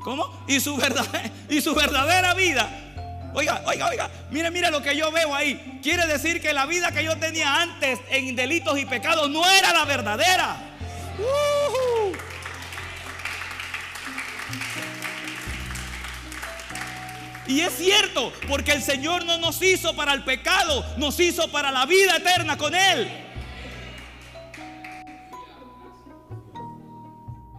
[0.06, 0.30] ¿Cómo?
[0.46, 0.76] Y su
[1.74, 2.70] verdadera, vida
[3.34, 5.80] Oiga, oiga, oiga, mire, mire lo que yo veo ahí.
[5.82, 9.74] Quiere decir que la vida que yo tenía antes en delitos y pecados no era
[9.74, 10.56] la verdadera.
[17.46, 21.70] Y es cierto, porque el Señor no nos hizo para el pecado, nos hizo para
[21.70, 23.10] la vida eterna con Él.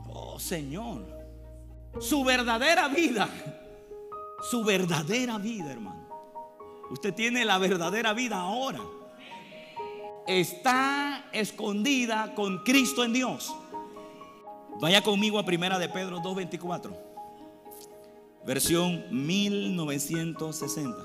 [0.08, 1.07] Oh Señor,
[2.00, 3.30] su verdadera vida,
[4.50, 6.08] su verdadera vida, hermano.
[6.90, 8.80] Usted tiene la verdadera vida ahora.
[10.26, 13.54] Está escondida con Cristo en Dios.
[14.80, 16.96] Vaya conmigo a Primera de Pedro 2.24.
[18.46, 20.98] Versión 1960.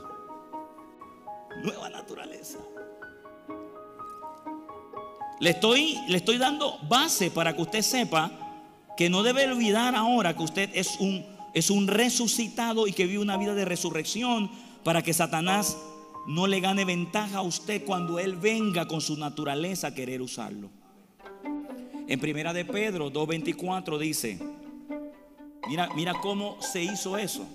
[1.63, 2.59] Nueva naturaleza.
[5.41, 8.42] Le estoy, le estoy dando base para que usted sepa
[8.97, 11.25] que no debe olvidar ahora que usted es un,
[11.55, 14.51] es un resucitado y que vive una vida de resurrección
[14.85, 15.77] para que Satanás
[16.27, 20.71] no le gane ventaja a usted cuando él venga con su naturaleza a querer usarlo.
[22.07, 24.39] En primera de Pedro 2.24 dice,
[25.69, 27.47] mira, mira cómo se hizo eso.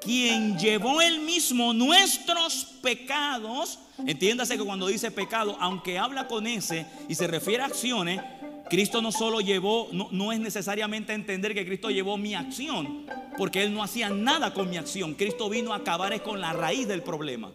[0.00, 6.86] Quien llevó él mismo nuestros pecados, entiéndase que cuando dice pecado, aunque habla con ese
[7.08, 8.20] y se refiere a acciones,
[8.70, 13.62] Cristo no solo llevó, no, no, es necesariamente entender que Cristo llevó mi acción, porque
[13.62, 15.14] Él no hacía nada con mi acción.
[15.14, 17.52] Cristo vino a acabar con la raíz del problema.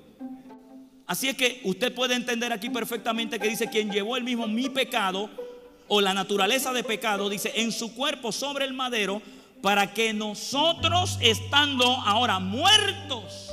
[1.07, 4.69] Así es que usted puede entender aquí perfectamente que dice, quien llevó el mismo mi
[4.69, 5.29] pecado
[5.87, 9.21] o la naturaleza de pecado, dice, en su cuerpo sobre el madero,
[9.63, 13.49] para que nosotros estando ahora muertos,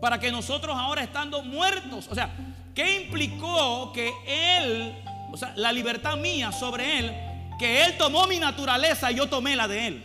[0.00, 2.34] para que nosotros ahora estando muertos, o sea,
[2.74, 4.94] ¿qué implicó que Él
[5.32, 7.12] o sea, la libertad mía sobre Él,
[7.58, 10.04] que Él tomó mi naturaleza y yo tomé la de Él.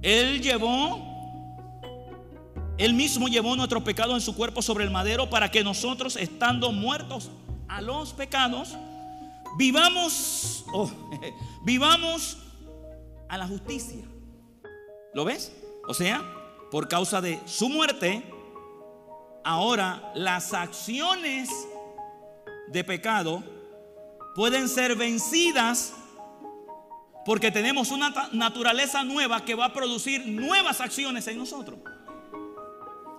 [0.00, 1.02] Él llevó,
[2.78, 6.70] Él mismo llevó nuestro pecado en su cuerpo sobre el madero para que nosotros, estando
[6.70, 7.30] muertos
[7.66, 8.76] a los pecados,
[9.58, 10.88] vivamos, oh,
[11.64, 12.38] vivamos
[13.28, 14.04] a la justicia.
[15.14, 15.52] ¿Lo ves?
[15.88, 16.22] O sea,
[16.70, 18.22] por causa de su muerte,
[19.42, 21.50] ahora las acciones
[22.68, 23.42] de pecado
[24.34, 25.94] pueden ser vencidas
[27.26, 31.80] Porque tenemos una naturaleza nueva que va a producir nuevas acciones en nosotros.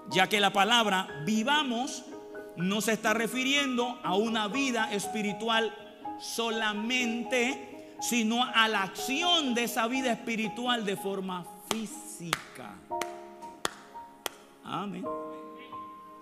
[0.09, 2.05] Ya que la palabra vivamos
[2.55, 5.75] no se está refiriendo a una vida espiritual
[6.21, 12.75] solamente, sino a la acción de esa vida espiritual de forma física.
[14.63, 15.05] Amén.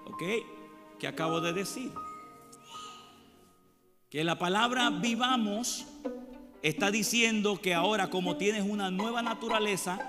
[0.05, 0.23] ¿Ok?
[0.97, 1.91] ¿Qué acabo de decir?
[4.15, 5.87] Que la palabra vivamos
[6.61, 9.99] está diciendo que ahora como tienes una nueva naturaleza,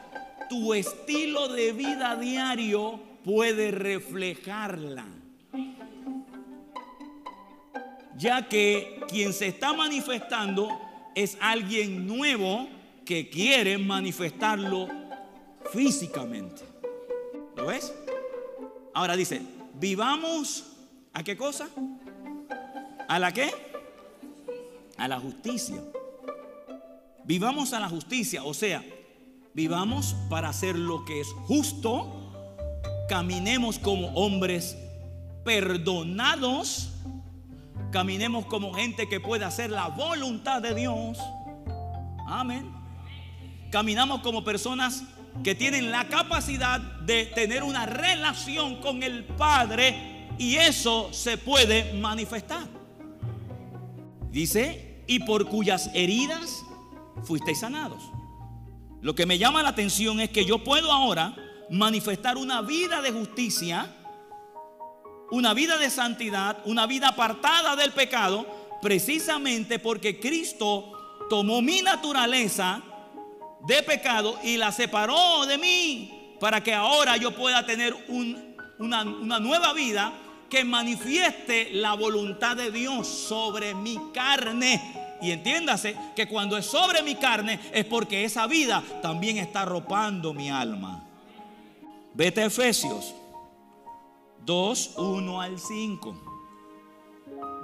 [0.49, 5.07] tu estilo de vida diario puede reflejarla.
[8.17, 10.69] Ya que quien se está manifestando
[11.17, 12.69] es alguien nuevo
[13.05, 14.87] que quiere manifestarlo
[15.73, 16.63] físicamente.
[17.57, 17.93] ¿Lo ves?
[18.95, 19.43] Ahora dice,
[19.75, 20.77] vivamos
[21.13, 21.69] a qué cosa?
[23.09, 23.66] ¿A la qué?
[24.99, 25.82] A la justicia.
[27.24, 28.84] Vivamos a la justicia, o sea,
[29.53, 32.32] vivamos para hacer lo que es justo,
[33.09, 34.76] caminemos como hombres
[35.44, 36.92] perdonados,
[37.90, 41.18] caminemos como gente que puede hacer la voluntad de Dios.
[42.28, 42.72] Amén.
[43.70, 45.03] Caminamos como personas
[45.42, 51.92] que tienen la capacidad de tener una relación con el Padre y eso se puede
[51.94, 52.66] manifestar.
[54.37, 56.62] Dice, y por cuyas heridas
[57.24, 58.03] fuisteis sanados.
[59.01, 61.34] Lo que me llama la atención es que yo puedo ahora
[61.70, 63.97] manifestar una vida de justicia,
[65.30, 68.47] una vida de santidad, una vida apartada del pecado,
[68.82, 70.93] precisamente porque Cristo
[71.30, 72.82] tomó mi naturaleza
[73.66, 79.03] de pecado y la separó de mí para que ahora yo pueda tener un- una,
[79.03, 80.12] una nueva vida
[80.49, 85.18] que manifieste la voluntad de Dios sobre mi carne.
[85.20, 90.34] Y entiéndase que cuando es sobre mi carne es porque esa vida también está arropando
[90.34, 91.05] mi alma.
[92.14, 93.14] Vete a Efesios
[94.44, 96.22] 2, 1 al 5.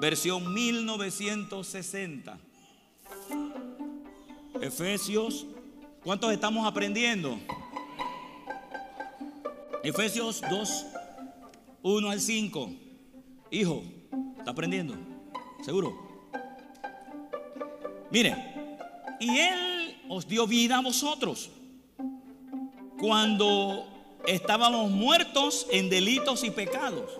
[0.00, 2.38] Versión 1960.
[4.60, 5.46] Efesios,
[6.02, 7.38] ¿cuántos estamos aprendiendo?
[9.82, 10.86] Efesios 2,
[11.82, 12.70] 1 al 5.
[13.50, 13.82] Hijo,
[14.38, 14.94] ¿está aprendiendo?
[15.64, 16.12] ¿Seguro?
[18.10, 18.36] Mire,
[19.20, 21.50] y Él os dio vida a vosotros
[22.98, 23.86] cuando
[24.26, 27.10] estábamos muertos en delitos y pecados.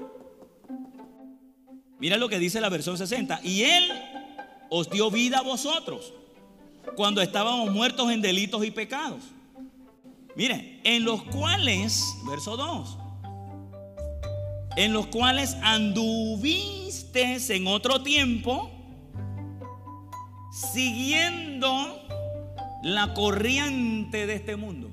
[1.98, 3.40] Mira lo que dice la versión 60.
[3.42, 3.84] Y Él
[4.70, 6.12] os dio vida a vosotros
[6.96, 9.22] cuando estábamos muertos en delitos y pecados.
[10.34, 12.98] Mire, en los cuales, verso 2,
[14.76, 18.70] en los cuales anduviste en otro tiempo,
[20.72, 22.02] siguiendo
[22.82, 24.90] la corriente de este mundo.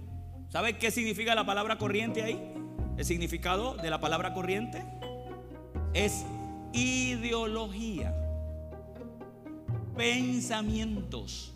[0.50, 2.54] ¿Sabe qué significa la palabra corriente ahí?
[2.98, 4.84] El significado de la palabra corriente
[5.94, 6.26] es
[6.74, 8.14] ideología,
[9.96, 11.54] pensamientos.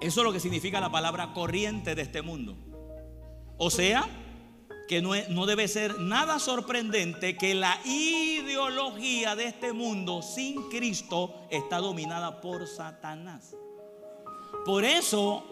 [0.00, 2.56] Eso es lo que significa la palabra corriente de este mundo.
[3.56, 4.08] O sea,
[4.88, 11.34] que no, no debe ser nada sorprendente que la ideología de este mundo sin Cristo
[11.50, 13.54] está dominada por Satanás.
[14.64, 15.44] Por eso,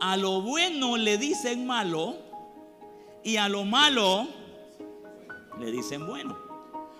[0.00, 2.16] a lo bueno le dicen malo
[3.22, 4.28] y a lo malo
[5.58, 6.38] le dicen bueno.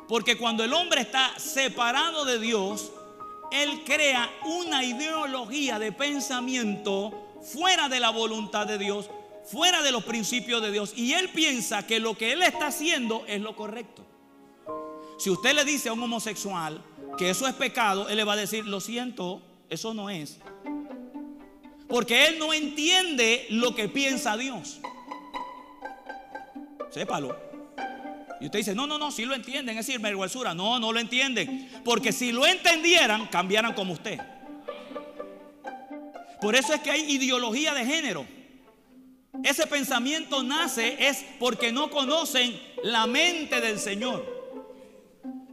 [0.09, 2.93] Porque cuando el hombre está separado de Dios,
[3.51, 9.11] él crea una ideología de pensamiento fuera de la voluntad de Dios,
[9.45, 10.93] fuera de los principios de Dios.
[10.97, 14.05] Y él piensa que lo que él está haciendo es lo correcto.
[15.19, 16.83] Si usted le dice a un homosexual
[17.17, 20.39] que eso es pecado, él le va a decir, lo siento, eso no es.
[21.89, 24.81] Porque él no entiende lo que piensa Dios.
[26.91, 27.37] Sépalo.
[28.41, 30.55] Y usted dice, no, no, no, si lo entienden, es decir, vergüenzura.
[30.55, 31.71] No, no lo entienden.
[31.85, 34.21] Porque si lo entendieran, cambiaran como usted.
[36.41, 38.27] Por eso es que hay ideología de género.
[39.43, 44.33] Ese pensamiento nace es porque no conocen la mente del Señor.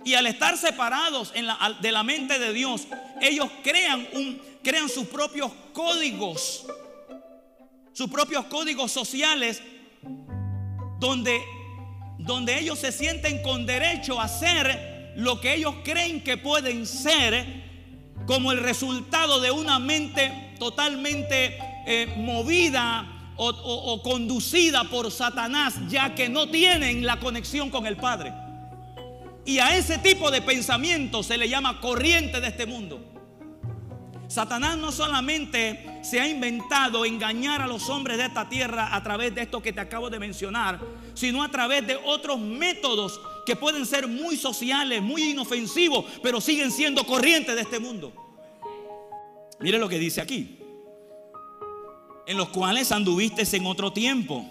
[0.04, 2.88] Y al estar separados de la mente de Dios,
[3.22, 6.66] ellos crean, un, crean sus propios códigos,
[7.94, 9.62] sus propios códigos sociales,
[11.00, 11.42] donde,
[12.18, 17.62] donde ellos se sienten con derecho a hacer lo que ellos creen que pueden ser
[18.26, 26.30] como el resultado de una mente totalmente eh, movida o, conducida por Satanás, ya que
[26.30, 28.32] no tienen la conexión con el Padre.
[29.46, 33.04] Y a ese tipo de pensamiento se le llama corriente de este mundo.
[34.28, 39.34] Satanás no solamente se ha inventado engañar a los hombres de esta tierra a través
[39.34, 40.80] de esto que te acabo de mencionar,
[41.16, 46.72] sino a través de otros métodos que pueden ser muy sociales, muy inofensivos, pero siguen
[46.72, 48.14] siendo corrientes de este mundo.
[49.60, 50.61] Mire lo que dice aquí.
[52.32, 54.46] En los cuales anduviste en otro tiempo,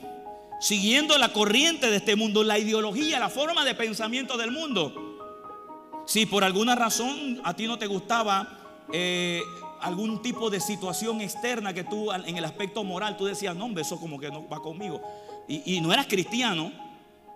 [0.61, 6.05] siguiendo la corriente de este mundo, la ideología, la forma de pensamiento del mundo.
[6.05, 9.41] Si por alguna razón a ti no te gustaba eh,
[9.81, 13.81] algún tipo de situación externa que tú en el aspecto moral, tú decías, no, hombre,
[13.81, 15.01] eso como que no va conmigo.
[15.49, 16.71] Y, y no eras cristiano,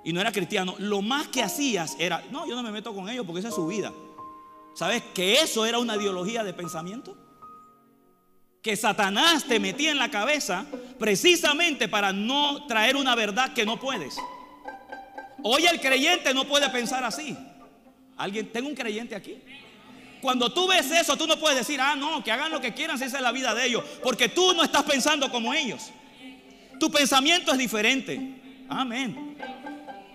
[0.04, 3.08] y no era cristiano, lo más que hacías era, no, yo no me meto con
[3.08, 3.94] ellos porque esa es su vida.
[4.74, 7.23] ¿Sabes que eso era una ideología de pensamiento?
[8.64, 10.64] Que Satanás te metía en la cabeza
[10.98, 14.16] precisamente para no traer una verdad que no puedes.
[15.42, 17.36] Hoy el creyente no puede pensar así.
[18.16, 19.36] ¿Alguien, tengo un creyente aquí?
[20.22, 22.98] Cuando tú ves eso, tú no puedes decir, ah, no, que hagan lo que quieran
[22.98, 23.84] si esa es la vida de ellos.
[24.02, 25.90] Porque tú no estás pensando como ellos.
[26.80, 28.18] Tu pensamiento es diferente.
[28.70, 29.36] Amén.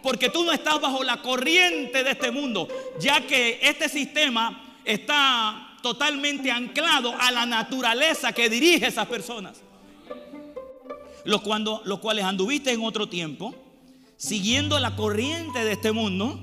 [0.01, 2.67] Porque tú no estás bajo la corriente de este mundo,
[2.99, 9.61] ya que este sistema está totalmente anclado a la naturaleza que dirige esas personas.
[11.25, 13.53] Los, cuando, los cuales anduviste en otro tiempo,
[14.17, 16.39] siguiendo la corriente de este mundo.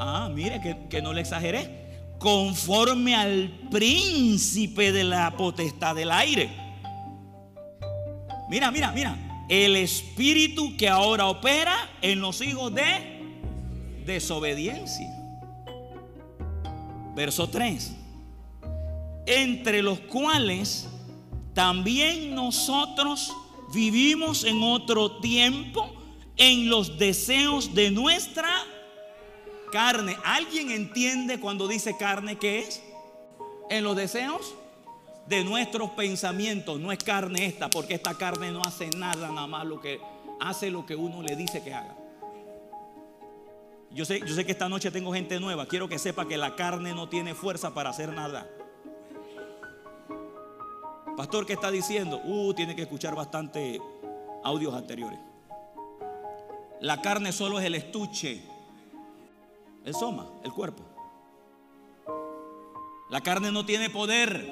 [0.00, 6.50] Ah, mire que, que no le exageré conforme al príncipe de la potestad del aire.
[8.48, 9.16] Mira, mira, mira.
[9.48, 13.22] El espíritu que ahora opera en los hijos de
[14.04, 15.08] desobediencia.
[17.14, 17.97] Verso 3.
[19.30, 20.88] Entre los cuales
[21.54, 23.32] también nosotros
[23.72, 25.92] vivimos en otro tiempo
[26.36, 28.48] en los deseos de nuestra
[29.70, 30.16] Carne.
[30.24, 32.82] ¿Alguien entiende cuando dice carne qué es?
[33.70, 34.54] En los deseos
[35.26, 36.80] de nuestros pensamientos.
[36.80, 40.00] No es carne esta, porque esta carne no hace nada, nada más lo que
[40.40, 41.96] hace lo que uno le dice que haga.
[43.90, 45.66] Yo sé, yo sé que esta noche tengo gente nueva.
[45.66, 48.48] Quiero que sepa que la carne no tiene fuerza para hacer nada.
[51.18, 52.22] Pastor, ¿qué está diciendo?
[52.22, 53.82] Uh, tiene que escuchar bastante
[54.44, 55.18] audios anteriores.
[56.80, 58.40] La carne solo es el estuche
[59.84, 60.84] el soma, el cuerpo.
[63.10, 64.48] La carne no tiene poder.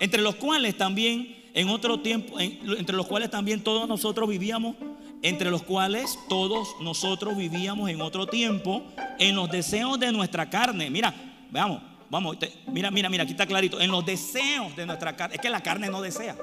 [0.00, 4.74] Entre los cuales también en otro tiempo, entre los cuales también todos nosotros vivíamos,
[5.22, 8.82] entre los cuales todos nosotros vivíamos en otro tiempo,
[9.20, 10.90] en los deseos de nuestra carne.
[10.90, 11.14] Mira,
[11.52, 12.36] veamos, vamos,
[12.66, 15.36] mira, mira, mira, aquí está clarito, en los deseos de nuestra carne.
[15.36, 16.36] Es que la carne no desea.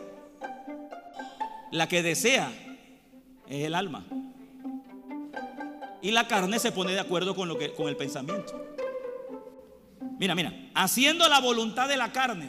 [1.71, 2.51] La que desea
[3.47, 4.05] es el alma.
[6.01, 8.53] Y la carne se pone de acuerdo con, lo que, con el pensamiento.
[10.19, 12.47] Mira, mira, haciendo la voluntad de la carne.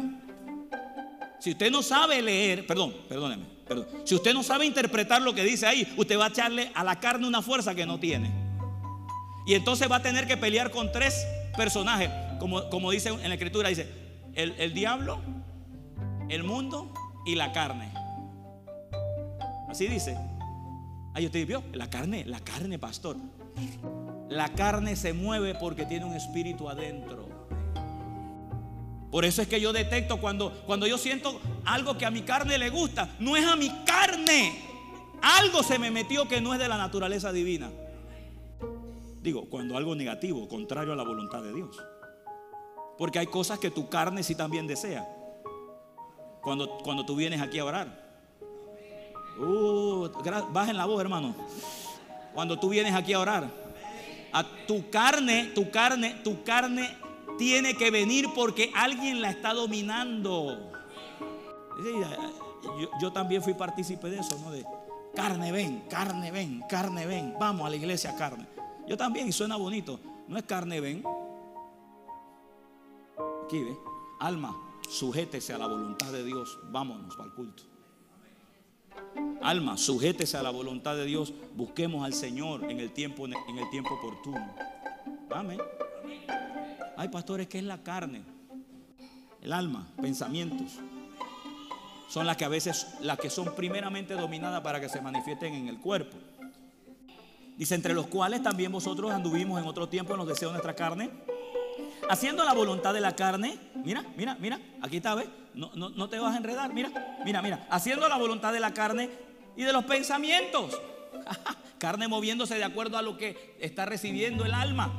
[1.40, 3.86] Si usted no sabe leer, perdón, perdóneme, perdón.
[4.04, 7.00] Si usted no sabe interpretar lo que dice ahí, usted va a echarle a la
[7.00, 8.30] carne una fuerza que no tiene.
[9.46, 13.34] Y entonces va a tener que pelear con tres personajes, como, como dice en la
[13.34, 13.88] escritura, dice,
[14.34, 15.20] el, el diablo,
[16.28, 16.92] el mundo
[17.24, 17.92] y la carne.
[19.68, 20.16] Así dice.
[21.14, 23.16] Ahí usted vio, la carne, la carne, pastor.
[24.28, 27.26] La carne se mueve porque tiene un espíritu adentro.
[29.10, 32.58] Por eso es que yo detecto cuando, cuando yo siento algo que a mi carne
[32.58, 34.60] le gusta, no es a mi carne.
[35.22, 37.70] Algo se me metió que no es de la naturaleza divina.
[39.22, 41.82] Digo, cuando algo negativo, contrario a la voluntad de Dios.
[42.98, 45.06] Porque hay cosas que tu carne sí también desea.
[46.42, 48.06] Cuando, cuando tú vienes aquí a orar.
[49.38, 50.08] Uh,
[50.52, 51.34] bajen la voz, hermano
[52.36, 53.50] cuando tú vienes aquí a orar.
[54.66, 56.94] Tu carne, tu carne, tu carne
[57.38, 60.70] tiene que venir porque alguien la está dominando.
[63.00, 64.50] Yo, también fui partícipe de eso, ¿no?
[64.50, 64.66] De
[65.14, 67.34] carne ven, carne ven, carne ven.
[67.40, 68.46] Vamos a la iglesia, carne.
[68.86, 69.98] Yo también, y suena bonito.
[70.28, 71.02] No es carne ven.
[73.46, 73.78] Aquí ve.
[74.18, 74.56] Alma,
[74.88, 76.58] sujétese a la voluntad de Dios.
[76.64, 77.62] Vámonos para el culto.
[79.40, 81.32] Alma, sujétese a la voluntad de Dios.
[81.54, 84.52] Busquemos al Señor en el tiempo, en el tiempo oportuno.
[85.30, 85.60] Amén.
[86.96, 88.24] Hay pastores que es la carne,
[89.40, 90.80] el alma, pensamientos.
[92.08, 95.68] Son las que a veces, las que son primeramente dominadas para que se manifiesten en
[95.68, 96.16] el cuerpo.
[97.56, 100.74] Dice, entre los cuales también vosotros anduvimos en otro tiempo en los deseos de nuestra
[100.74, 101.10] carne,
[102.08, 103.58] haciendo la voluntad de la carne.
[103.74, 105.28] Mira, mira, mira, aquí está, ¿ves?
[105.54, 106.90] No, no, no te vas a enredar, mira,
[107.24, 109.10] mira, mira, haciendo la voluntad de la carne
[109.56, 110.78] y de los pensamientos.
[111.78, 114.90] carne moviéndose de acuerdo a lo que está recibiendo el alma.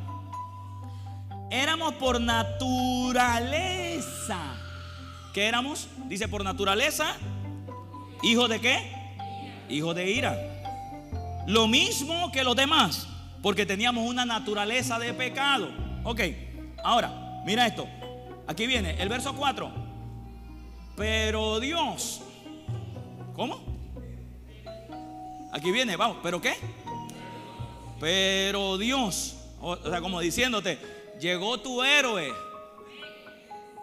[1.51, 3.57] éramos por naturaleza.
[5.33, 5.89] ¿Qué éramos?
[6.07, 7.15] Dice por naturaleza,
[8.23, 8.91] hijo de qué?
[9.69, 10.35] Hijo de ira.
[11.45, 13.07] Lo mismo que los demás,
[13.41, 15.69] porque teníamos una naturaleza de pecado.
[16.03, 16.21] Ok,
[16.83, 17.87] ahora, mira esto.
[18.47, 19.71] Aquí viene el verso 4.
[20.95, 22.21] Pero Dios,
[23.35, 23.59] ¿cómo?
[25.51, 26.55] Aquí viene, vamos, ¿pero qué?
[27.99, 30.79] Pero Dios, o sea, como diciéndote,
[31.19, 32.33] llegó tu héroe.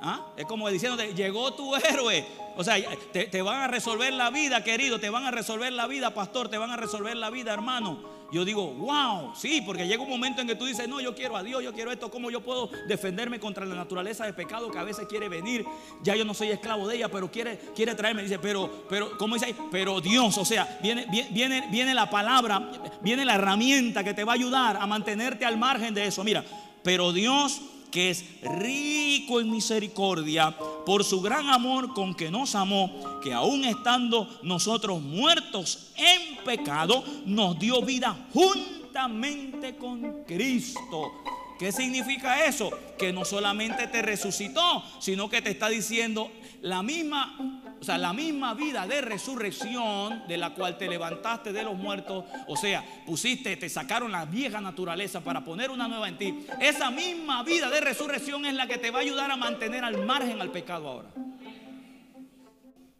[0.01, 0.27] ¿Ah?
[0.37, 2.27] Es como diciéndote, llegó tu héroe.
[2.57, 2.77] O sea,
[3.13, 6.49] te, te, van a resolver la vida, querido, te van a resolver la vida, pastor,
[6.49, 8.14] te van a resolver la vida, hermano.
[8.35, 11.37] Yo digo, wow, sí, porque llega un momento en que tú dices, no, yo quiero
[11.37, 14.79] a Dios, yo quiero esto, ¿cómo yo puedo defenderme contra la naturaleza de pecado que
[14.79, 15.65] a veces quiere venir?
[16.03, 18.25] Ya yo no soy esclavo de ella, pero quiere, quiere traerme.
[18.25, 19.57] Dice, pero, pero, ¿cómo dice ahí?
[19.71, 22.73] Pero Dios, o sea, viene, viene, viene la palabra,
[23.03, 26.25] viene la herramienta que te va a ayudar a mantenerte al margen de eso.
[26.25, 26.45] Mira,
[26.83, 27.61] pero Dios
[27.95, 30.53] que es rico en misericordia,
[30.85, 37.03] por su gran amor con que nos amó, que aún estando nosotros muertos en pecado,
[37.27, 41.13] nos dio vida juntamente con Cristo.
[41.59, 42.71] ¿Qué significa eso?
[42.99, 46.31] Que no solamente te resucitó, sino que te está diciendo
[46.61, 51.63] la misma o sea, la misma vida de resurrección de la cual te levantaste de
[51.63, 56.17] los muertos, o sea, pusiste, te sacaron la vieja naturaleza para poner una nueva en
[56.17, 56.47] ti.
[56.63, 60.03] Esa misma vida de resurrección es la que te va a ayudar a mantener al
[60.07, 61.11] margen al pecado ahora.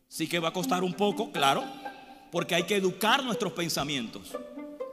[0.07, 1.65] Sí que va a costar un poco, claro,
[2.35, 4.37] porque hay que educar nuestros pensamientos,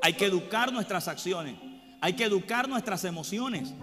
[0.03, 1.55] hay que educar nuestras acciones,
[1.99, 3.73] hay que educar nuestras emociones,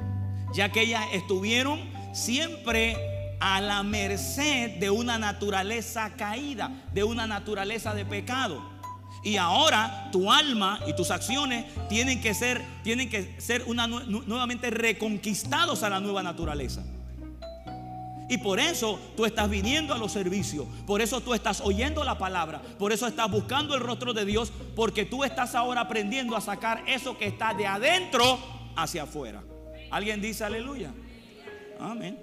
[0.55, 1.81] ya que ellas estuvieron
[2.13, 2.97] siempre
[3.41, 8.63] a la merced de una naturaleza caída, de una naturaleza de pecado.
[9.25, 15.83] Y ahora tu alma y tus acciones tienen que ser, tienen que ser nuevamente reconquistados
[15.83, 16.85] a la nueva naturaleza.
[18.29, 22.19] Y por eso tú estás viniendo a los servicios, por eso tú estás oyendo la
[22.19, 26.41] palabra, por eso estás buscando el rostro de Dios, porque tú estás ahora aprendiendo a
[26.41, 28.39] sacar eso que está de adentro
[28.77, 29.43] hacia afuera.
[29.91, 30.93] ¿Alguien dice aleluya?
[31.81, 32.19] Amén.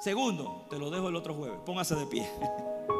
[0.00, 1.58] Segundo, te lo dejo el otro jueves.
[1.64, 2.26] Póngase de pie.